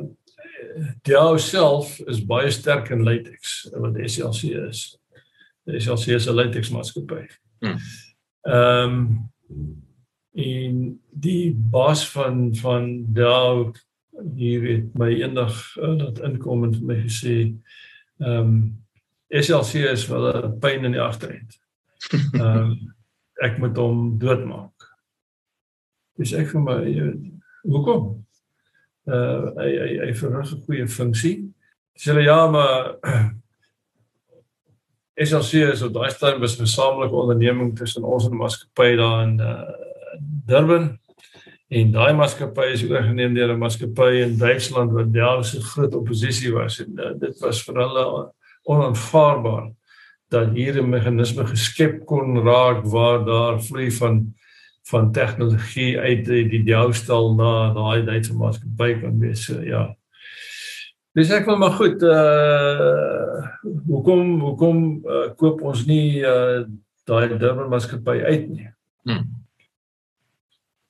[1.01, 4.97] Dow self is baie sterk in latex wat SLC is.
[5.65, 7.27] SLC is 'n latex maatskappy.
[7.59, 7.77] Mm.
[8.41, 9.31] Ehm um,
[10.33, 13.75] en die baas van van Dow
[14.35, 17.35] hier het my eendag uh, dat inkom en vir my gesê
[18.17, 18.81] ehm um,
[19.33, 21.59] SLC is wel 'n pyn in die agterend.
[22.33, 22.95] Ehm um,
[23.41, 24.93] ek moet hom doodmaak.
[26.17, 26.81] Dis ek vir my
[27.63, 28.22] hoekom?
[29.05, 31.35] Uh hy hy hy verrig 'n goeie funksie.
[31.93, 32.95] Dis hulle ja, maar
[35.23, 39.63] is op daai stadium was 'n gesamentlike onderneming tussen ons en maatskappy daar in uh
[40.45, 40.99] Durban
[41.73, 46.51] En daai maatskappy is oorgeneem deur 'n maatskappy in Duitsland wat wel so groot oppositie
[46.53, 48.03] was en uh, dit was vir hulle
[48.69, 49.71] onaanvaarbaar
[50.29, 54.35] dat hier 'n meganisme geskep kon raak waar daar vloei van
[54.91, 59.45] van tegnologie uit die, die Diaustal na daai Duitse maatskappy kan wees.
[59.47, 59.87] So, ja.
[61.13, 63.41] Dis ek wil maar goed uh
[63.87, 66.63] hoekom hoekom uh, koop ons nie uh
[67.07, 68.69] daai Durban maatskappy uit nie.
[69.07, 69.27] Hmm.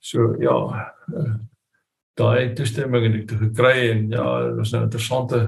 [0.04, 0.56] So ja,
[1.14, 1.34] uh,
[2.20, 5.42] daai toestemming het ek te gekry en ja, dit was 'n interessante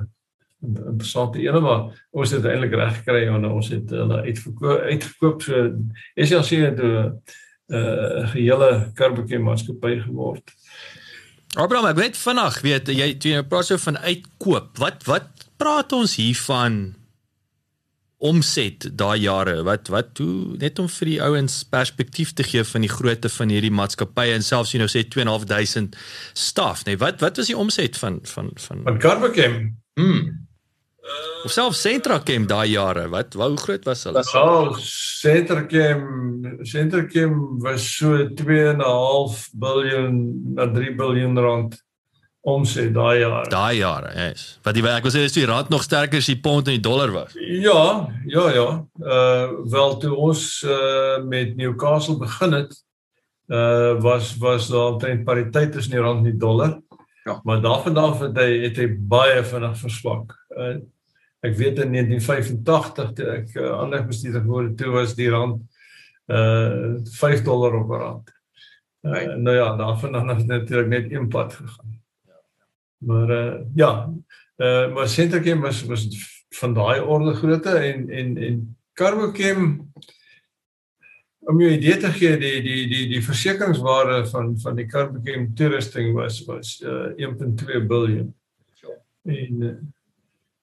[0.66, 5.76] interessante ene maar ons het eintlik reg gekry en ons het hulle uitverkoop uitgekoop so
[6.16, 7.12] SLC het 'n uh,
[7.70, 10.54] 'n gehele Karbeke maatskappy geword.
[11.56, 14.78] Abraham, ek weet vinnig, weet jy, jy nou praat so van uitkoop.
[14.78, 16.96] Wat wat praat ons hier van
[18.18, 19.64] omset daai jare?
[19.64, 23.50] Wat wat hoe net om vir die ouens perspektief te gee van die grootte van
[23.50, 25.96] hierdie maatskappye en selfs jy nou sê 2.500
[26.34, 29.48] staf, nee, wat wat was die omset van van van van Carbeke?
[29.96, 30.45] Mm.
[31.46, 34.24] Of self Sentrachem daai jare, wat hoe groot was hulle?
[34.34, 36.06] Wel, Sentrachem,
[36.66, 40.16] Sentrachem was so 2.5 biljoen
[40.58, 41.78] na 3 biljoen rand
[42.46, 43.50] omset daai jare.
[43.50, 44.26] Daai jare, ja.
[44.30, 44.46] Yes.
[44.66, 46.84] Wat die ek wil sê is die rand nog sterker as die pond en die
[46.84, 47.38] dollar was.
[47.38, 48.68] Ja, ja, ja.
[49.02, 52.74] Uh wel toe ons uh met Newcastle begin het,
[53.54, 56.80] uh was was daar omtrent pariteit tussen die rand en die dollar.
[57.26, 57.40] Ja.
[57.44, 60.38] Maar daarvandaan het hy het hy baie vinnig verswak.
[60.58, 60.76] Uh
[61.46, 65.62] Ek weet in 1985 toe ek uh, aanlegbestuurder geword het, toe was die rand
[66.26, 68.32] uh 5 dollar op 'n rand.
[69.06, 72.02] Uh, nou ja, daarvan dan het natuurlik net een pad gegaan.
[72.98, 73.92] Maar uh ja,
[74.58, 76.08] uh maar Sentrachem was was
[76.50, 79.92] van daai orde grootte en en en Carbochem
[81.40, 86.14] om jou idee te gee die die die die versekeringswaarde van van die Carbochem toerusting
[86.14, 88.34] was was uh 1.2 biljoen.
[88.82, 88.90] Ja.
[89.24, 89.76] En uh,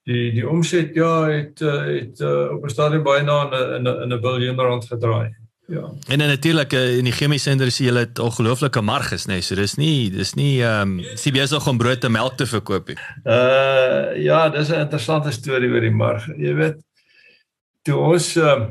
[0.08, 3.42] die die omset ja het eh, het uh, op 'n stadium baie na
[3.76, 5.34] in 'n in 'n biljoen rand gedraai.
[5.66, 5.92] Ja.
[6.08, 9.28] En dan natuurlik eh, in die chemiese industrie hulle het ongelooflike marges nê.
[9.28, 9.40] Nee.
[9.40, 12.88] So dis nie dis nie ehm um, CBS nog om brood en melk te verkoop
[12.88, 12.96] nie.
[13.24, 16.34] Uh ja, dis 'n interessante storie oor die marge.
[16.36, 16.76] Jy weet
[17.82, 18.66] toe ons uh,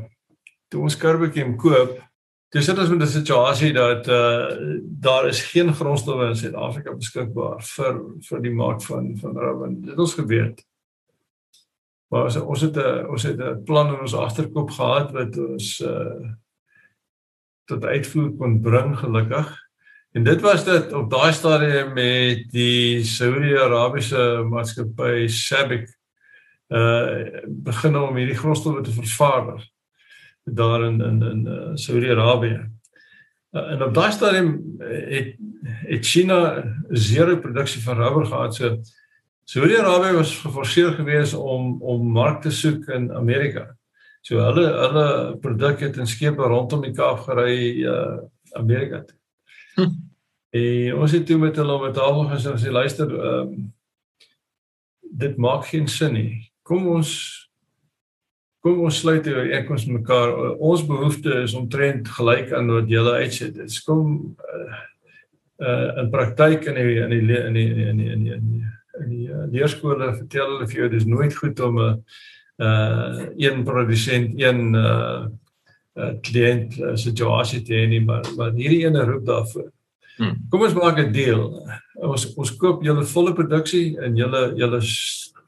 [0.68, 2.10] toe ons Karbekiem koop
[2.52, 4.46] Dis dit is met 'n situasie dat uh
[4.84, 9.68] daar is geen grondstowwe in Suid-Afrika beskikbaar vir vir die maak van van rubber.
[9.70, 10.64] Dit ons geweet.
[12.12, 15.80] Maar ons ons het 'n ons het 'n plan in ons agterkop gehad wat ons
[15.80, 16.30] uh
[17.64, 19.48] tot uitvoer kon bring gelukkig.
[20.12, 25.88] En dit was dit op daai stadium met die Saudi-Arabiese maatskappy SABIC
[26.68, 29.64] uh begin om hierdie grondstowwe te vervaardig
[30.44, 32.70] daar in in in uh, Saudi-Arabië.
[33.52, 38.80] Uh, en op daai stadium het het China zero produksie van rubber gehad so
[39.44, 43.66] Saudi-Arabië was geforseer geweest om om markte soek in Amerika.
[44.22, 45.06] So hulle hulle
[45.42, 48.22] produk het in skepe rondom die Kaap gery uh
[48.52, 49.04] Amerika.
[49.74, 49.90] Hm.
[50.52, 53.70] En ons het toe met hulle met tafel gesit en sê luister, ehm um,
[55.12, 56.52] dit maak geen sin nie.
[56.62, 57.10] Kom ons
[58.62, 63.16] kom ons sluit hier ek ons mekaar ons behoefte is omtrent gelyk aan wat julle
[63.24, 63.56] uitset.
[63.58, 64.78] Dit kom uh,
[65.66, 68.62] uh in praktyk in die in die in die in die in die, in die,
[69.00, 72.04] in die uh, leerskole vertel hulle vir jou dis nooit goed om 'n
[72.62, 75.26] uh een produsent een uh,
[75.96, 79.70] uh kliënt uh, situasie te hê nie maar maar hierdie ene roep daarvoor.
[80.16, 80.36] Hmm.
[80.50, 81.42] Kom ons maak 'n deal.
[81.94, 84.80] Ons ons koop julle volle produksie en julle julle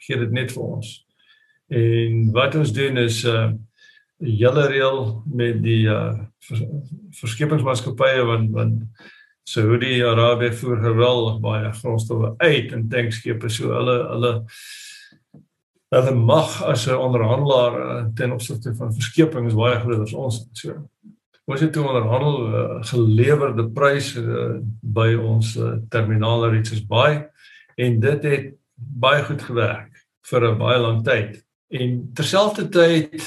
[0.07, 1.07] gee dit net vir ons.
[1.69, 3.53] En wat ons doen is uh
[4.19, 6.15] julle reël met die uh
[7.21, 8.83] verskepingsmaatskappye want want
[9.45, 14.33] Saudi-Arabië voer geweldig baie grondstowwe uit in tankskepe so hulle hulle
[15.95, 20.49] hulle mag as 'n onderhandelaar eh, ten opsigte van verskeping is baie groter as ons
[20.53, 20.75] so.
[21.45, 27.29] Ons het toe onderhandel uh, gelewerde pryse uh, by ons uh, terminaal Richards Bay
[27.77, 29.93] en dit het baie goed gewerk
[30.31, 31.45] vir 'n baie lang tyd.
[31.69, 33.21] En terselfdertyd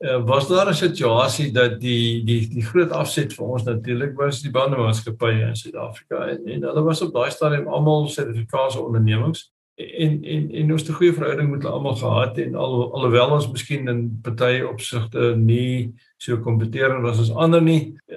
[0.00, 4.50] was daar 'n situasie dat die die die groot afset vir ons natuurlik was die
[4.50, 10.50] bandemaatskappye in Suid-Afrika en, en hulle was op daai stadium almal Suid-Afrikaanse ondernemings en en
[10.50, 14.18] en ons 'n goeie verhouding met hulle almal gehad en al alhoewel ons miskien in
[14.22, 18.16] party opsigte nie so kompeterend was as ander nie uh,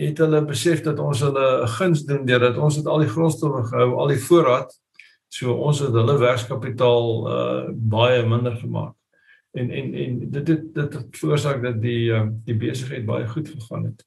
[0.00, 3.64] het hulle besef dat ons hulle 'n guns doen deurdat ons het al die grondstowwe
[3.64, 4.70] gehou al die voorraad.
[5.28, 8.94] So ons het hulle werkskapitaal uh, baie minder gemaak
[9.54, 13.84] en en en dit dit dit veroorsaak dat die uh, die besigheid baie goed gegaan
[13.84, 14.04] het.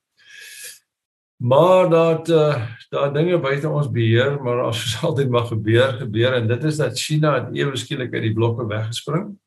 [1.38, 6.34] Maar dat uh, daar dinge buite ons beheer, maar as dit altyd mag gebeur, gebeur
[6.34, 9.38] en dit is dat China het ewe skielik uit die blokke weggespring.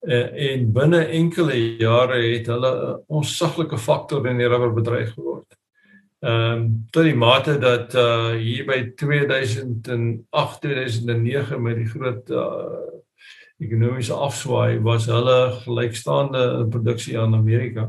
[0.00, 5.56] Uh, en binne enkele jare het hulle 'n onsaglike faktor in die rubberbedryf geword.
[6.20, 12.98] Ehm um, tot die mate dat uh hier by 2008 2009 met die groot uh
[13.58, 17.88] ekonomiese afswaai was hulle gelykstaande in produksie aan Amerika.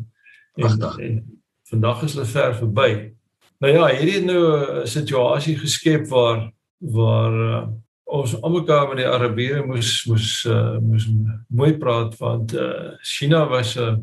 [0.55, 1.39] En
[1.69, 2.91] vandag is hulle ver verby.
[3.59, 4.43] Nou ja, hierdie het nou
[4.81, 7.67] 'n situasie geskep waar waar uh,
[8.03, 11.09] ons almekaar met die Arabiere moes moes uh, moes
[11.47, 13.97] mooi praat want uh, China was 'n uh,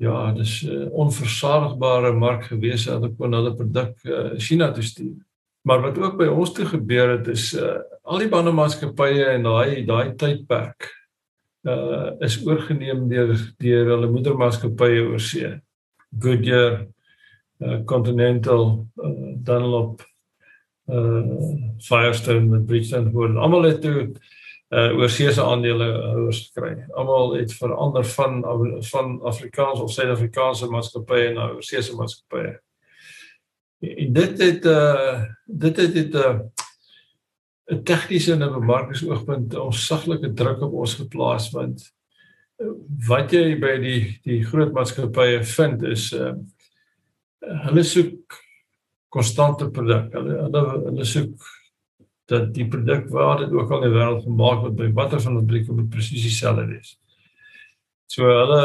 [0.00, 4.82] ja, dis 'n uh, onversadigbare mark gewees dat hulle kon hulle produk uh, China toe
[4.82, 5.16] stuur.
[5.62, 7.76] Maar wat ook by ons toe gebeur het is uh,
[8.10, 10.88] al die bandemaatskappye en daai daai tydperk
[11.70, 15.50] uh is oorgeneem deur deur hulle moedermaatskappye oor see.
[16.18, 16.86] Goodyear,
[17.62, 18.64] uh, Continental,
[18.98, 20.02] uh, Dunlop,
[20.90, 21.20] uh
[21.86, 24.08] Firestone met Bridgestone word almal het toe
[24.70, 26.72] uh oorseese aandelehouers gekry.
[26.98, 28.42] Almal het verander van
[28.90, 32.56] van Afrikaans of Suid-Afrikaanse maatskappye na oorseese maatskappye.
[33.80, 36.40] En dit het uh dit het 'n uh,
[37.70, 41.84] 'n tegniese en 'n bemarkingsoogpunt ons saglike druk op ons geplaas want
[42.60, 42.72] uh,
[43.08, 46.34] wat jy by die die groot maatskappye vind is uh
[47.40, 48.36] hulle soek
[49.10, 50.12] konstante produk.
[50.14, 51.48] Hulle hulle hulle soek
[52.30, 55.38] dat die produk waar dit ook al in die wêreld gemaak word by watter van
[55.38, 56.94] die fabrieke moet presies dieselfde wees.
[58.10, 58.62] So hulle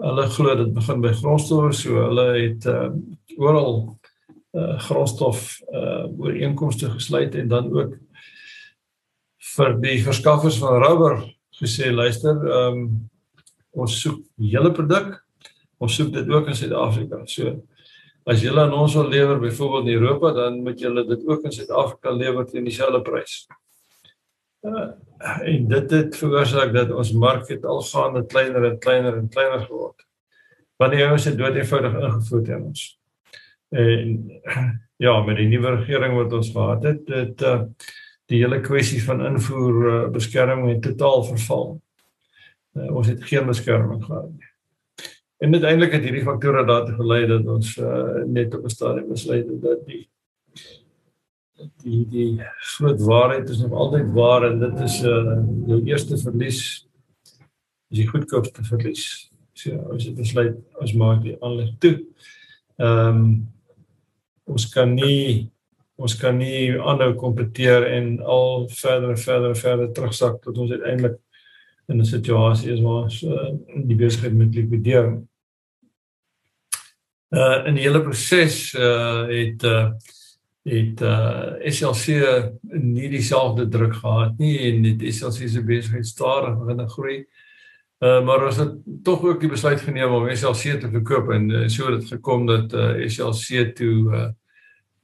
[0.00, 2.90] hulle glo dit begin by grondstowwe, so hulle het uh,
[3.38, 3.80] oral
[4.58, 7.94] uh grondstof uh ooreenkomste gesluit en dan ook
[9.56, 11.22] vir die verskaffers van rubber
[11.60, 12.84] gesê luister um
[13.70, 15.18] ons soek die hele produk
[15.80, 17.22] ons soek dit ook in Suid-Afrika.
[17.26, 17.56] So
[18.28, 21.54] as julle aan ons wil lewer byvoorbeeld in Europa dan moet julle dit ook in
[21.56, 23.46] Suid-Afrika lewer teen dieselfde prys.
[24.60, 24.90] Uh,
[25.48, 30.04] en dit het veroorsaak dat ons mark het algaande kleiner en kleiner en kleiner geword.
[30.80, 32.84] Wanneer ons dit dood eenvoudig ingevoer het in ons.
[33.70, 33.96] En
[35.00, 37.62] ja, met die nuwe regering wat ons gehad het, dit uh
[38.30, 41.80] die hele kwessie van invoer beskerming het totaal verval.
[42.78, 44.48] Uh, ons het geen beskerming gehad nie.
[45.40, 49.46] En uiteindelik het hierdie faktore daartoe gelei dat ons uh, net op 'n stadium besluit
[49.48, 50.04] het dat die
[51.82, 52.40] die die
[52.76, 56.60] groot waarheid is nog altyd waar en dit is uh jou eerste verlies
[57.90, 59.30] is die goedkoopste verlies.
[59.52, 61.96] So as jy besluit ons maak die aanleg toe.
[62.76, 63.24] Ehm um,
[64.44, 65.50] ons kan nie
[66.00, 70.72] ons kan nie aanhou kompeteer en al verder en verder en verder terugsak tot ons
[70.72, 71.18] uiteindelik
[71.90, 73.50] in 'n situasie is waar ons uh,
[73.84, 75.20] die besigheid moet likwideer.
[77.30, 79.90] Uh in die hele proses uh het uh
[80.64, 82.06] het uh SLC
[82.62, 87.24] nie dieselfde druk gehad nie en dit SLC se besigheid stadig begin groei.
[87.98, 91.68] Uh maar ons het tog ook die besluit geneem om SLC te verkoop en uh,
[91.68, 94.28] so het dit gekom dat uh SLC toe uh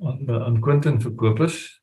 [0.05, 1.81] aan aan Quentin verkoop is.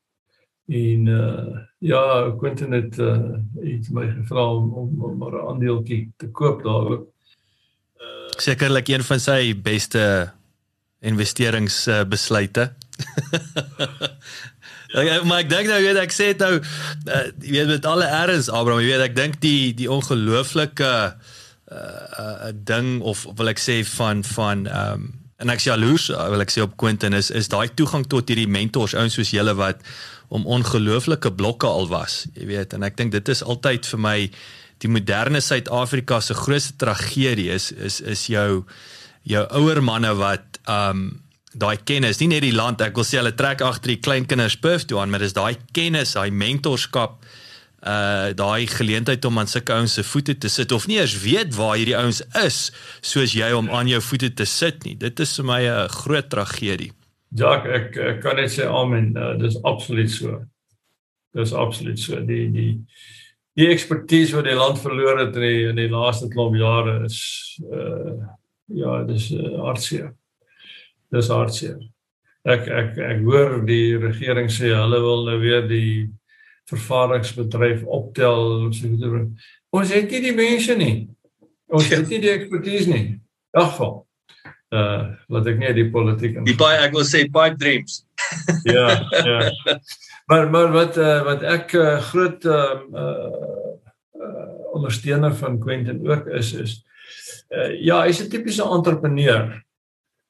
[0.66, 6.12] En uh ja, Quentin het uh iets my gevra om om, om maar 'n aandeeltjie
[6.16, 7.08] te koop daar ook.
[8.00, 10.32] Uh sekerlik een van sy beste
[11.00, 12.72] investeringsbesluite.
[14.86, 18.48] Ja, maar ek dink nou weet ek sê nou uh, jy weet met alle erns
[18.48, 20.92] Abraham jy weet ek dink die die ongelooflike
[21.72, 21.78] uh,
[22.18, 26.26] uh ding of wil ek sê van van ehm um, en ek sê jaloers uh,
[26.32, 29.54] wil ek sê op Quentin is is daai toegang tot hierdie mentors ouens soos julle
[29.58, 29.84] wat
[30.34, 32.74] om ongelooflike blokke al was jy weet.
[32.76, 34.16] En ek dink dit is altyd vir my
[34.82, 38.64] die moderne Suid-Afrika se grootste tragedie is is is jou
[39.24, 41.06] jou ouer manne wat um
[41.54, 44.56] daai kennis nie net die land ek wil sê hulle trek agter die klein kinders
[44.60, 47.20] perf toe aan maar dis daai kennis daai mentorskap
[47.84, 51.52] uh daai geleentheid om aan sulke ouens se voete te sit of nie eers weet
[51.56, 52.70] waar hierdie ouens is
[53.04, 54.94] soos jy om aan jou voete te sit nie.
[54.96, 56.92] Dit is vir my 'n groot tragedie.
[57.36, 59.16] Ja, ek ek kan net sê amen.
[59.16, 60.40] Uh, dis absoluut so.
[61.34, 62.20] Dis absoluut so.
[62.20, 62.72] Die die
[63.54, 67.20] die ekspertise wat die land verloor het in die in die laaste klomp jare is
[67.70, 68.16] uh
[68.66, 70.14] ja, dis uh, hartseer.
[71.12, 71.82] Dis hartseer.
[72.44, 76.08] Ek ek ek hoor die regering sê hulle wil nou weer die
[76.70, 79.28] vervaardigingsbedryf optel so weet
[79.74, 80.94] ons het nie die mense nie.
[81.74, 83.04] Ons het nie die ekspertise nie.
[83.54, 84.02] Geval
[84.74, 88.02] uh laat ek nie die politiek in die baie ek wil sê pipe dreams.
[88.64, 89.50] Ja ja.
[90.30, 93.42] Maar maar wat uh, wat ek uh, groot uh, uh
[94.74, 96.72] ondersteuner van Quentin ook is is
[97.52, 99.52] uh, ja hy's 'n tipiese entrepreneur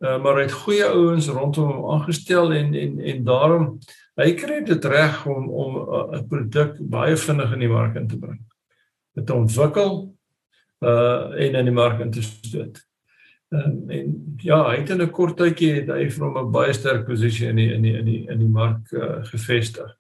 [0.05, 3.79] Uh, maar hy het goeie ouens rondom hom aangestel en en en daarom
[4.21, 8.09] hy kry dit reg om om uh, 'n produk baie vinnig in die mark in
[8.09, 8.41] te bring.
[9.15, 10.15] Dit ontwikkel
[10.85, 12.83] uh en in die mark in te stoot.
[13.55, 17.07] Um, en ja, hy het in 'n kort tydjie het hy hom 'n baie sterk
[17.07, 19.91] posisie in die in die in die in die mark uh, gevestig.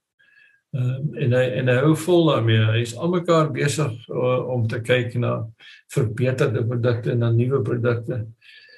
[0.75, 2.65] Um, en hy en hy hou vol daarmee.
[2.81, 5.47] Hy's almekaar besig uh, om te kyk na
[5.95, 8.25] verbeterde produkte en na nuwe produkte.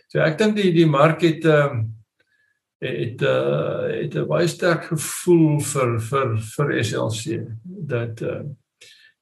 [0.08, 1.95] So ek dink die die mark het ehm um,
[2.86, 8.42] het uh, het 'n baie sterk gevoel vir vir vir SLC dat uh,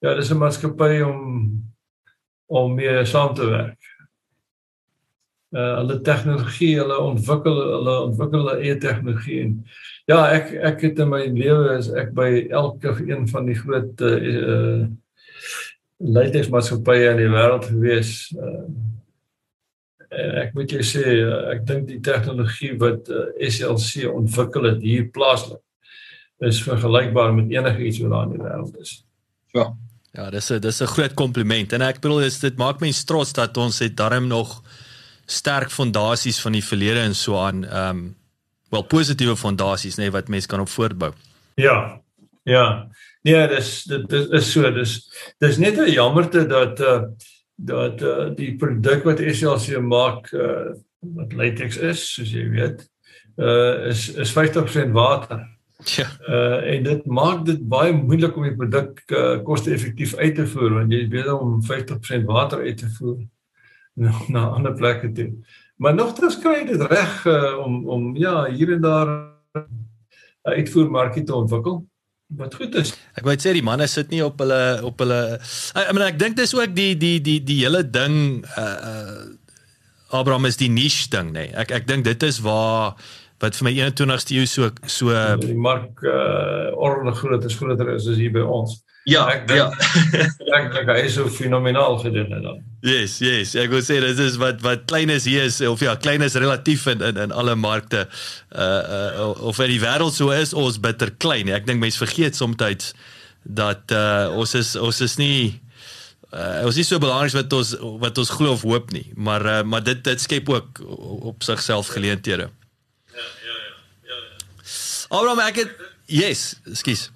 [0.01, 1.21] ja, dis 'n maatskappy om
[2.47, 3.81] om mee saam te werk.
[5.51, 9.53] Uh hulle tegnologie, hulle ontwikkel hulle ontwikkel hulle eie tegnologie en
[10.11, 14.01] ja, ek ek het in my lewe is ek by elke een van die groot
[14.01, 14.19] uh,
[14.49, 14.87] uh
[16.05, 18.11] leidingsmaatskappye in die wêreld gewees.
[18.35, 18.67] Uh
[20.11, 21.05] En ek moet jou sê,
[21.55, 23.09] ek dink die tegnologie wat
[23.39, 25.61] SLC ontwikkel het hier plaaslik
[26.39, 28.95] is vergelykbaar met enigiets wat daar in die wêreld is.
[29.55, 29.73] Ja.
[30.15, 33.33] Ja, dis 'n dis 'n groot kompliment en ek bedoel dis dit maak mense trots
[33.33, 34.63] dat ons het darm nog
[35.27, 38.17] sterk fondasies van die verlede en so aan ehm um,
[38.71, 41.13] wel positiewe fondasies nê nee, wat mense kan op voortbou.
[41.55, 42.01] Ja.
[42.43, 42.89] Ja.
[43.23, 47.03] Nee, dis dit is so dis dis net 'n jammerte dat uh
[47.55, 50.75] dat uh, die produk wat SLC maak uh,
[51.15, 52.83] wat latex is soos jy weet
[53.37, 55.45] uh, is is 50% water.
[55.85, 56.07] Ja.
[56.29, 60.79] Uh, en dit maak dit baie moeilik om die produk uh, koste-effektief uit te voer
[60.79, 63.19] want jy is besig om 50% water uit te voer
[64.01, 65.31] na, na ander plekke toe.
[65.77, 69.13] Maar nogtans kry jy dit reg uh, om om ja hier en daar
[70.45, 71.83] uitvoermarkie te ontwikkel
[72.33, 72.93] wat goed is.
[73.19, 75.21] Ek wou sê die manne sit nie op hulle op hulle
[75.77, 79.25] I mean ek dink dis ook die die die die hele ding uh uh
[80.15, 81.49] Abraham is die niche ding nê.
[81.49, 81.55] Nee.
[81.59, 82.95] Ek ek dink dit is waar
[83.43, 88.09] wat vir my 21ste eeu so so die mark uh ordelik groot is groter is
[88.09, 88.81] as hier by ons.
[89.05, 90.29] Ja, ek denk, ja.
[90.57, 92.61] ek dink hy is so fenomenaal gedoen het dan.
[92.85, 93.53] Yes, yes.
[93.61, 96.37] Ek wil sê dit is wat wat klein is hier is of ja, klein is
[96.41, 98.07] relatief in in in alle markte.
[98.49, 98.65] Uh
[98.97, 101.53] uh of in die wêreld so is ons bitter klein.
[101.53, 102.57] Ek dink mense vergeet soms
[103.45, 105.61] dat uh ons is ons is nie
[106.33, 109.63] uh ons is so belangrik wat ons wat ons glo of hoop nie, maar uh,
[109.63, 110.81] maar dit dit skep ook
[111.33, 112.49] op sigself geleenthede.
[113.13, 113.59] Ja, ja,
[114.09, 114.17] ja.
[114.17, 114.65] ja.
[115.13, 115.77] Alraai, ek het
[116.09, 117.11] yes, skus.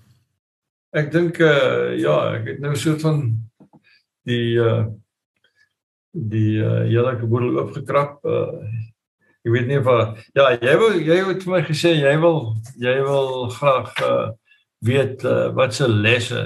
[0.96, 3.26] Ek dink uh ja, ek het nou so van
[4.28, 4.86] die uh
[6.12, 8.22] die uh hele boedel opgekrap.
[8.24, 8.64] Uh
[9.44, 9.88] ek weet nie of
[10.34, 12.40] ja, jy wil jy het vir my gesê jy wil
[12.80, 14.30] jy wil graag uh
[14.86, 16.42] weet uh, wat se lesse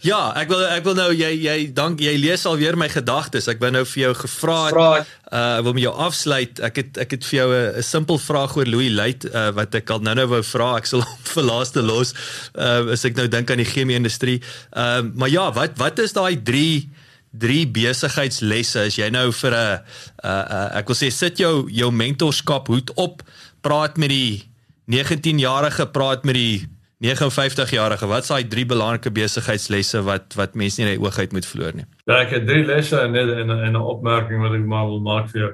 [0.00, 3.48] Ja, ek wil ek wil nou jy jy dank jy lees al weer my gedagtes.
[3.50, 5.12] Ek wou nou vir jou gevra het.
[5.26, 6.60] Uh ek wil met jou afsluit.
[6.68, 9.90] Ek het ek het vir jou 'n simpel vraag oor Louis Luit uh, wat ek
[9.90, 10.76] al nou-nou wou vra.
[10.76, 12.14] Ek sal hom vir laaste los.
[12.54, 14.40] Uh as ek nou dink aan die chemie industrie.
[14.72, 16.88] Ehm uh, maar ja, wat wat is daai 3
[17.36, 19.80] drie besigheidslesse as jy nou vir 'n
[20.24, 23.22] uh, uh ek wil sê sit jou jou mentorskap hoed op,
[23.60, 24.48] praat met die
[24.86, 30.80] 19-jarige, praat met die 59 jarige, wat is daai drie belangrike besigheidslesse wat wat mense
[30.80, 31.84] nie die oog uit moet verloor nie?
[32.08, 35.28] Ja, ek het drie lesse en net en 'n opmerking wat ek maar wil maak
[35.28, 35.50] vir jou.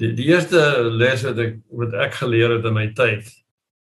[0.00, 3.28] Die die eerste les wat ek wat ek geleer het in my tyd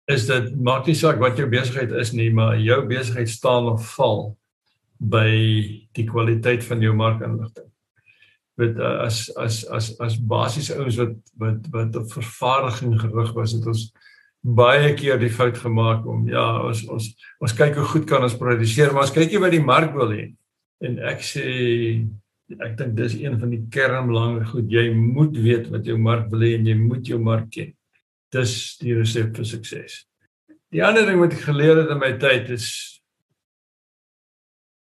[0.06, 3.94] is dat maak nie saak wat jou besigheid is nie, maar jou besigheid staan of
[3.96, 4.36] val
[4.98, 5.30] by
[5.92, 7.66] die kwaliteit van jou markinligting.
[8.56, 13.66] Met as as as as basiese ouens wat wat wat op vervaardiging gerig was, het
[13.66, 13.92] ons
[14.46, 17.08] baie keer die fout gemaak om ja, ons ons
[17.42, 20.12] ons kyk hoe goed kan ons produseer, maar ons kyk nie wat die mark wil
[20.14, 20.28] hê.
[20.86, 21.46] En ek sê
[22.62, 24.70] ek dink dis een van die kernbelangrike goed.
[24.70, 27.72] Jy moet weet wat jou mark wil hê en jy moet jou mark ken.
[28.34, 30.04] Dis die resep vir sukses.
[30.74, 32.68] Die ander ding wat ek geleer het in my tyd is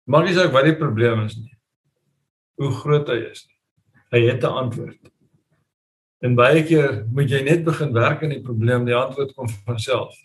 [0.09, 1.53] maak nie saak wat die probleem is nie.
[2.61, 3.45] Hoe groot hy is.
[4.13, 5.12] Hy het 'n antwoord.
[6.23, 9.79] En baie keer moet jy net begin werk aan die probleem, die antwoord kom van
[9.79, 10.15] self.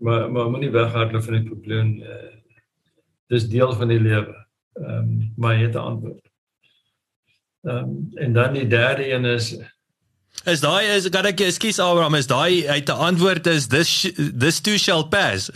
[0.00, 1.90] Maar maar moenie weghardloop van die probleem.
[2.00, 2.32] Uh,
[3.32, 4.36] dis deel van die lewe.
[4.80, 6.24] Ehm um, maar jy het 'n antwoord.
[7.68, 9.56] Ehm um, en dan die derde een is
[10.46, 14.60] Is daai is kan ek ekskuus Abraham is daai uit 'n antwoord is this this
[14.60, 15.50] too shall pass.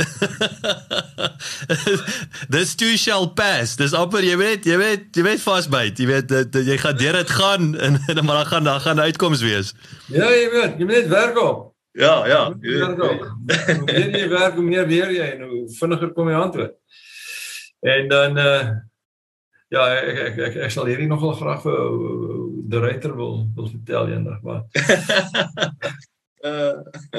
[2.55, 3.77] this too shall pass.
[3.79, 6.03] Dis amper jy weet jy weet jy weet vasbyt.
[6.03, 9.01] Jy weet dat jy gaan deur dit gaan en, en maar dan gaan daar gaan
[9.01, 9.75] uitkoms wees.
[10.11, 11.71] Ja, jy weet, jy moet net werk op.
[11.95, 12.43] Ja, ja.
[12.51, 16.75] Hoe meer jy werk, hoe meer leer jy en hoe vinniger kom jy antwoord.
[17.81, 18.63] En dan uh
[19.75, 21.79] ja, ek ek ek, ek sal hierdie nogal graag vir
[22.71, 24.61] die ruiter wil wil vertel eendag, maar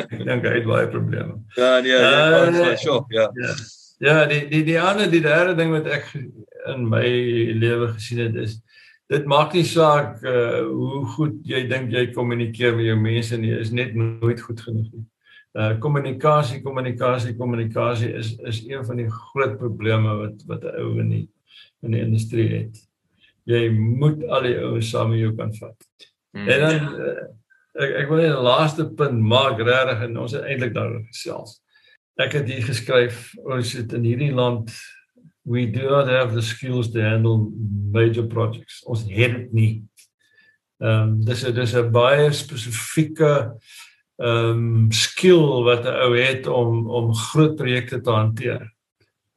[0.01, 1.33] ek dink hy het baie probleme.
[1.57, 3.29] Ja, nee, Uh, ja, uh, sure, ja.
[3.37, 3.53] Ja.
[4.01, 7.05] Ja, die die die ander die derde ding wat ek in my
[7.61, 8.55] lewe gesien het is
[9.11, 13.51] dit maak nie saak uh hoe goed jy dink jy kommunikeer met jou mense nie,
[13.59, 15.05] is net nooit goed genoeg nie.
[15.53, 20.97] Uh kommunikasie, kommunikasie, kommunikasie is is een van die groot probleme wat wat 'n ou
[21.03, 21.25] in die
[21.81, 22.77] in die industrie het.
[23.49, 25.87] Jy moet al die ouens saam met jou kan vat.
[26.31, 26.47] Mm.
[26.47, 27.25] En dan uh,
[27.81, 31.59] ek ek wil net 'n laaste punt maak regtig en ons het eintlik daaroor gesels.
[32.19, 34.71] Ek het hier geskryf ons het in hierdie land
[35.43, 37.51] we do not have the skills to handle
[37.91, 38.83] major projects.
[38.85, 39.73] Ons het dit nie.
[40.81, 43.57] Ehm um, dis 'n dis 'n baie spesifieke
[44.17, 48.73] ehm um, skill wat 'n ou het om om groot projekte te hanteer.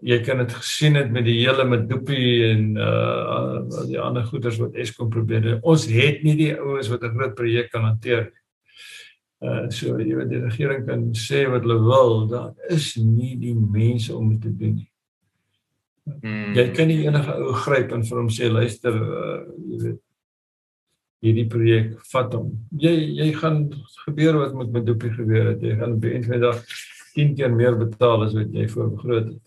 [0.05, 4.77] Jy kan dit gesien het met die hele Medupi en uh die ander goeders wat
[4.77, 5.61] Eskom probeer doen.
[5.65, 8.33] Ons het nie die ouens wat 'n groot projek kan hanteer.
[9.41, 13.55] Uh so jy weet die regering kan sê wat hulle wil, daar is nie die
[13.55, 14.91] mense om dit te doen nie.
[16.21, 16.53] Mm.
[16.55, 19.41] Jy kan nie enige ou gryp en vir hom sê luister uh,
[19.71, 20.03] jy weet
[21.25, 22.53] hierdie projek vat hom.
[22.77, 23.71] Jy jy gaan
[24.05, 25.65] gebeur wat met Medupi gebeur het.
[25.65, 26.61] Jy gaan op die einde van die dag
[27.15, 29.43] 10 keer meer betaal as wat jy voorbegroot het.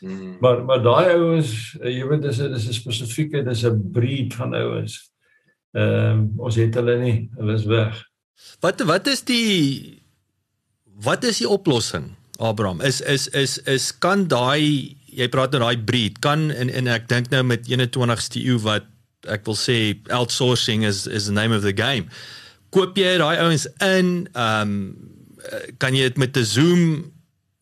[0.00, 0.36] Mm.
[0.40, 4.34] Maar maar daai ouens, uh, jy weet dis 'n dis 'n spesifieke dis 'n breed
[4.34, 5.10] van ouens.
[5.72, 8.04] Ehm um, ons het hulle nie, hulle is weg.
[8.60, 10.02] Wat wat is die
[11.02, 12.14] wat is die oplossing?
[12.38, 16.86] Abraham, is is is is kan daai jy praat oor daai breed kan en en
[16.86, 18.86] ek dink nou met 21ste eeu wat
[19.26, 22.06] ek wil sê outsourcing is is the name of the game.
[22.70, 24.74] Koop jy daai ouens in, ehm um,
[25.78, 27.12] kan jy dit met 'n Zoom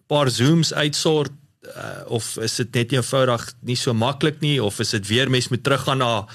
[0.07, 1.33] paar Zooms uitsort
[1.77, 5.49] uh, of is dit net eenvoudig nie so maklik nie of is dit weer mens
[5.49, 6.27] moet teruggaan na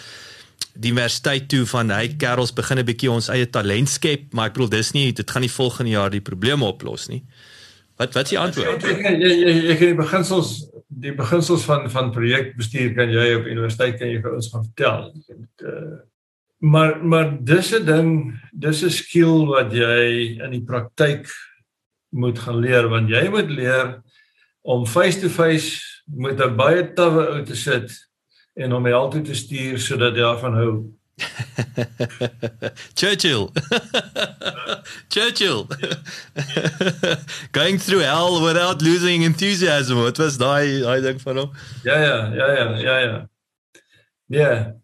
[0.74, 4.54] die universiteit toe van hy kerels begin 'n bietjie ons eie talent skep, maar ek
[4.54, 7.24] bedoel dis nie dit gaan nie volgende jaar die probleme oplos nie.
[7.98, 8.84] Wat wat is die antwoord?
[8.84, 10.52] Jy jy, jy kan die beginsels
[10.88, 15.14] die beginsels van van projekbestuur kan jy op universiteit kan jy vir ons gaan vertel.
[15.64, 16.00] Uh,
[16.62, 21.28] maar maar dis 'n ding, dis 'n skill wat jy in die praktyk
[22.10, 24.02] moet gaan leer want jy moet leer
[24.62, 27.92] om face to face met 'n baie tawwe ou te sit
[28.56, 30.74] en hom help toe te stuur sodat hy daarvan hou.
[33.00, 33.50] Churchill.
[35.14, 35.68] Churchill.
[37.52, 39.96] Going through hell without losing enthusiasm.
[40.02, 41.52] Wat was daai daai ding van hom?
[41.84, 43.30] Ja ja, ja ja, ja ja.
[44.28, 44.76] Ja.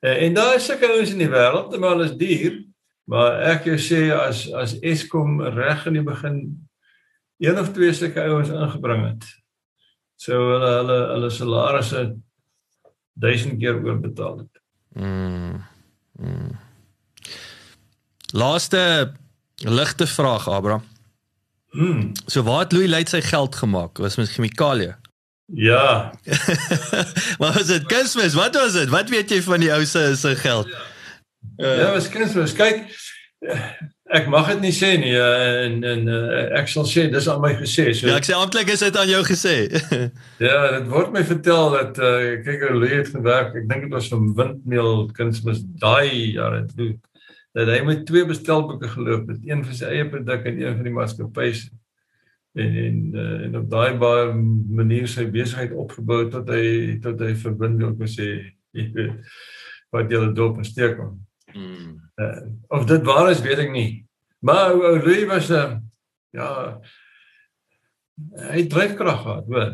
[0.00, 2.64] Eh, En daar is sulke ouens in die wêreld, maar hulle is duur.
[3.04, 6.68] Maar ek jou sê as as Eskom reg in die begin
[7.40, 9.28] een of twee sulke ouens ingebring het,
[10.20, 12.04] sou hulle hulle hulle salarisse
[13.20, 14.62] duisend keer oorbetaal het.
[15.00, 15.62] Mm.
[16.20, 16.58] mm.
[18.30, 19.12] Laaste
[19.64, 20.84] ligte vraag Abraham.
[21.70, 22.12] Hmm.
[22.26, 23.98] So waar het Louis Luyt sy geld gemaak?
[23.98, 24.94] Was met chemikalie.
[25.52, 26.12] Ja,
[27.42, 27.86] Wat was dit?
[27.86, 28.88] Kunsmis, wat was dit?
[28.88, 30.70] Wat weet jy van die ou se se geld?
[31.56, 32.54] uh, ja, was kunsmis.
[32.54, 32.84] Kyk,
[34.10, 37.42] ek mag dit nie sê nie eh, en en uh, ek sal sê dis aan
[37.42, 37.90] my gesê.
[37.94, 39.54] So Ja, ek sê amptelik is dit aan jou gesê.
[40.46, 43.54] Ja, dit word my vertel dat uh, kyk hoe Louis het gewerk.
[43.60, 46.94] Ek dink dit was van windmeel kunsmis daai jare toe.
[47.54, 50.90] Dat hy met twee bestelboeke geloop het, een vir sy eie produk en een vir
[50.90, 51.70] die maatskappy se.
[52.58, 54.30] En en, uh, en op daai baie
[54.80, 58.32] manier sy besigheid opgebou tot hy tot hy verbind ook sê
[58.74, 59.34] jy weet
[59.94, 61.18] wat jy dop en steek hom.
[61.54, 61.98] Mm.
[62.20, 63.90] Uh, of dit waar is, weet ek nie.
[64.44, 65.76] Maar ou ou Louis was 'n uh,
[66.36, 66.50] ja
[68.36, 69.70] hy het dryfkrag gehad, hoor.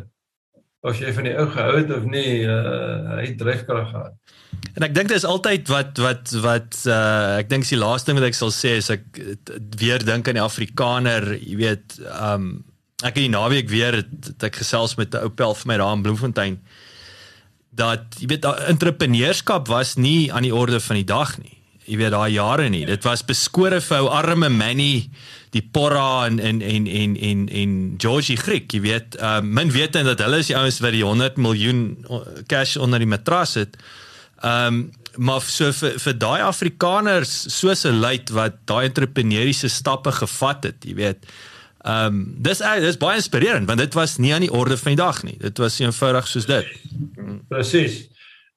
[0.86, 4.14] Of jy van die ou gehou het of nie, uh, hy het dryfkrag gehad.
[4.77, 8.10] En ek dink dit is altyd wat wat wat uh ek dink is die laaste
[8.10, 9.05] ding wat ek sal sê is ek
[9.81, 12.64] weer dink aan die Afrikaner, jy weet, um
[13.05, 15.77] ek in die naweek weer het, het ek gesels met 'n ou pel vir my
[15.81, 16.60] daar in Bloemfontein
[17.77, 21.55] dat jy weet entrepreneurskap was nie aan die orde van die dag nie.
[21.86, 22.84] Jy weet daai jare nie.
[22.86, 25.08] Dit was beskore vir ou arme Manny
[25.54, 29.96] die Porra en en en en en en Georgie Griek, jy weet, uh, min weet
[29.96, 31.82] dat hulle is die ouens wat die 100 miljoen
[32.50, 33.76] cash onder die matras het.
[34.42, 34.86] Ehm um,
[35.16, 40.84] maar so vir vir daai Afrikaners soos 'n luit wat daai entrepreneursiese stappe gevat het,
[40.84, 41.24] jy weet.
[41.86, 45.02] Ehm um, dis dis baie inspirerend want dit was nie aan die orde van die
[45.02, 45.36] dag nie.
[45.38, 46.66] Dit was eenvoudig soos dit.
[47.48, 48.08] Presies.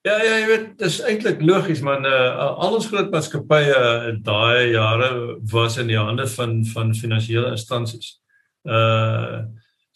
[0.08, 4.72] Ja ja, jy weet, dis eintlik logies man, uh, al ons groot maatskappye uh, daai
[4.72, 5.10] jare
[5.52, 8.16] was in die hande van van finansiële instansies.
[8.64, 9.44] Uh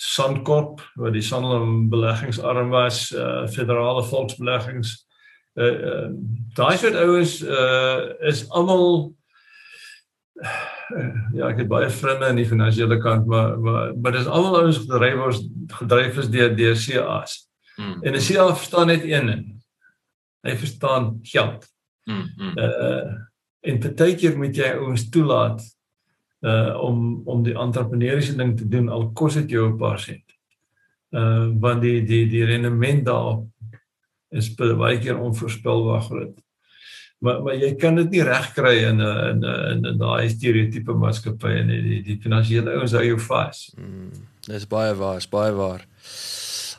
[0.03, 4.91] Sandkop, wat die Sanlam beleggingsarm was, uh Federale Volksbeleggings.
[5.55, 6.09] Uh, uh
[6.57, 9.13] daai soort ouens uh is almal
[11.38, 14.84] ja, ek het baie vriende in die finansiële kant, maar maar, maar dis almal ouens
[14.84, 15.49] gedryf word
[15.80, 17.39] gedryf is deur deur CA's.
[17.77, 18.01] Mm.
[18.03, 19.52] En 'n CA verstaan net een ding.
[20.44, 21.70] Hy verstaan geld.
[22.06, 22.26] Mm.
[22.38, 22.57] mm.
[22.57, 23.22] Uh
[23.64, 25.61] en partykeer moet jy ouens toelaat
[26.44, 30.36] uh om om die entrepreneursiese ding te doen al kos dit jou 'n paar sent.
[31.15, 33.48] Uh want die die die rendement daarop
[34.30, 36.44] is baie keer onvoorspelbaar groot
[37.24, 41.52] maar maar jy kan dit nie regkry in 'n in 'n in daai stereotipe maatskappy
[41.61, 43.72] en die die, finansiële ouens hou jou vas.
[43.78, 44.11] Mm,
[44.48, 45.86] dis baie waar, baie waar.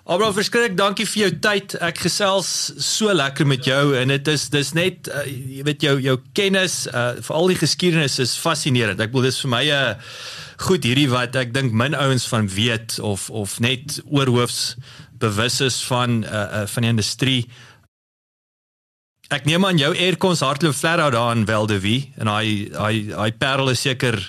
[0.05, 1.75] Abraham verskrik, dankie vir jou tyd.
[1.81, 2.49] Ek gesels
[2.85, 6.83] so lekker met jou en dit is dis net uh, jy weet jou jou kennis
[6.91, 9.01] uh, vir al die geskiedenis is fascinerend.
[9.01, 10.19] Ek bedoel dis vir my 'n uh,
[10.69, 14.77] goed hierdie wat ek dink min ouens van weet of of net oorhoofs
[15.25, 17.41] bewus is van uh, uh, van die industrie.
[19.33, 23.31] Ek neem aan jou aircons hardloop flat out daar in Weldewie en hy hy hy
[23.41, 24.21] parel is seker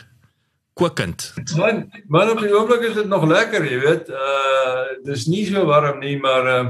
[0.75, 1.33] kokend.
[1.55, 4.09] Man, man op die oomblik is dit nog lekker, jy weet.
[4.11, 6.65] Uh dis nie so warm nie, maar uh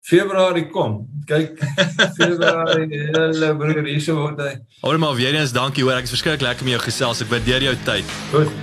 [0.00, 1.02] Februarie kom.
[1.28, 1.60] Kyk,
[2.18, 4.54] Februarie, hulle broer hier so word hy.
[4.80, 7.20] Maar weer eens dankie hoor, ek is verskriklik lekker met jou gesels.
[7.20, 8.14] Ek waardeer jou tyd.
[8.32, 8.54] Goed.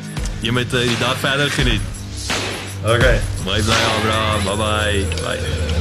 [0.41, 1.93] Jy moet uh, die dag verder geniet.
[2.87, 3.19] Okay.
[3.45, 4.41] Bye bye Abraham.
[4.49, 5.03] Bye bye.
[5.21, 5.75] Bye.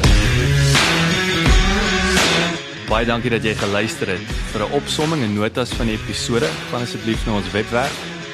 [2.86, 4.36] Baie dankie dat jy geluister het.
[4.52, 8.15] Vir 'n opsomming en notas van die episode, gaan asseblief na ons webwerf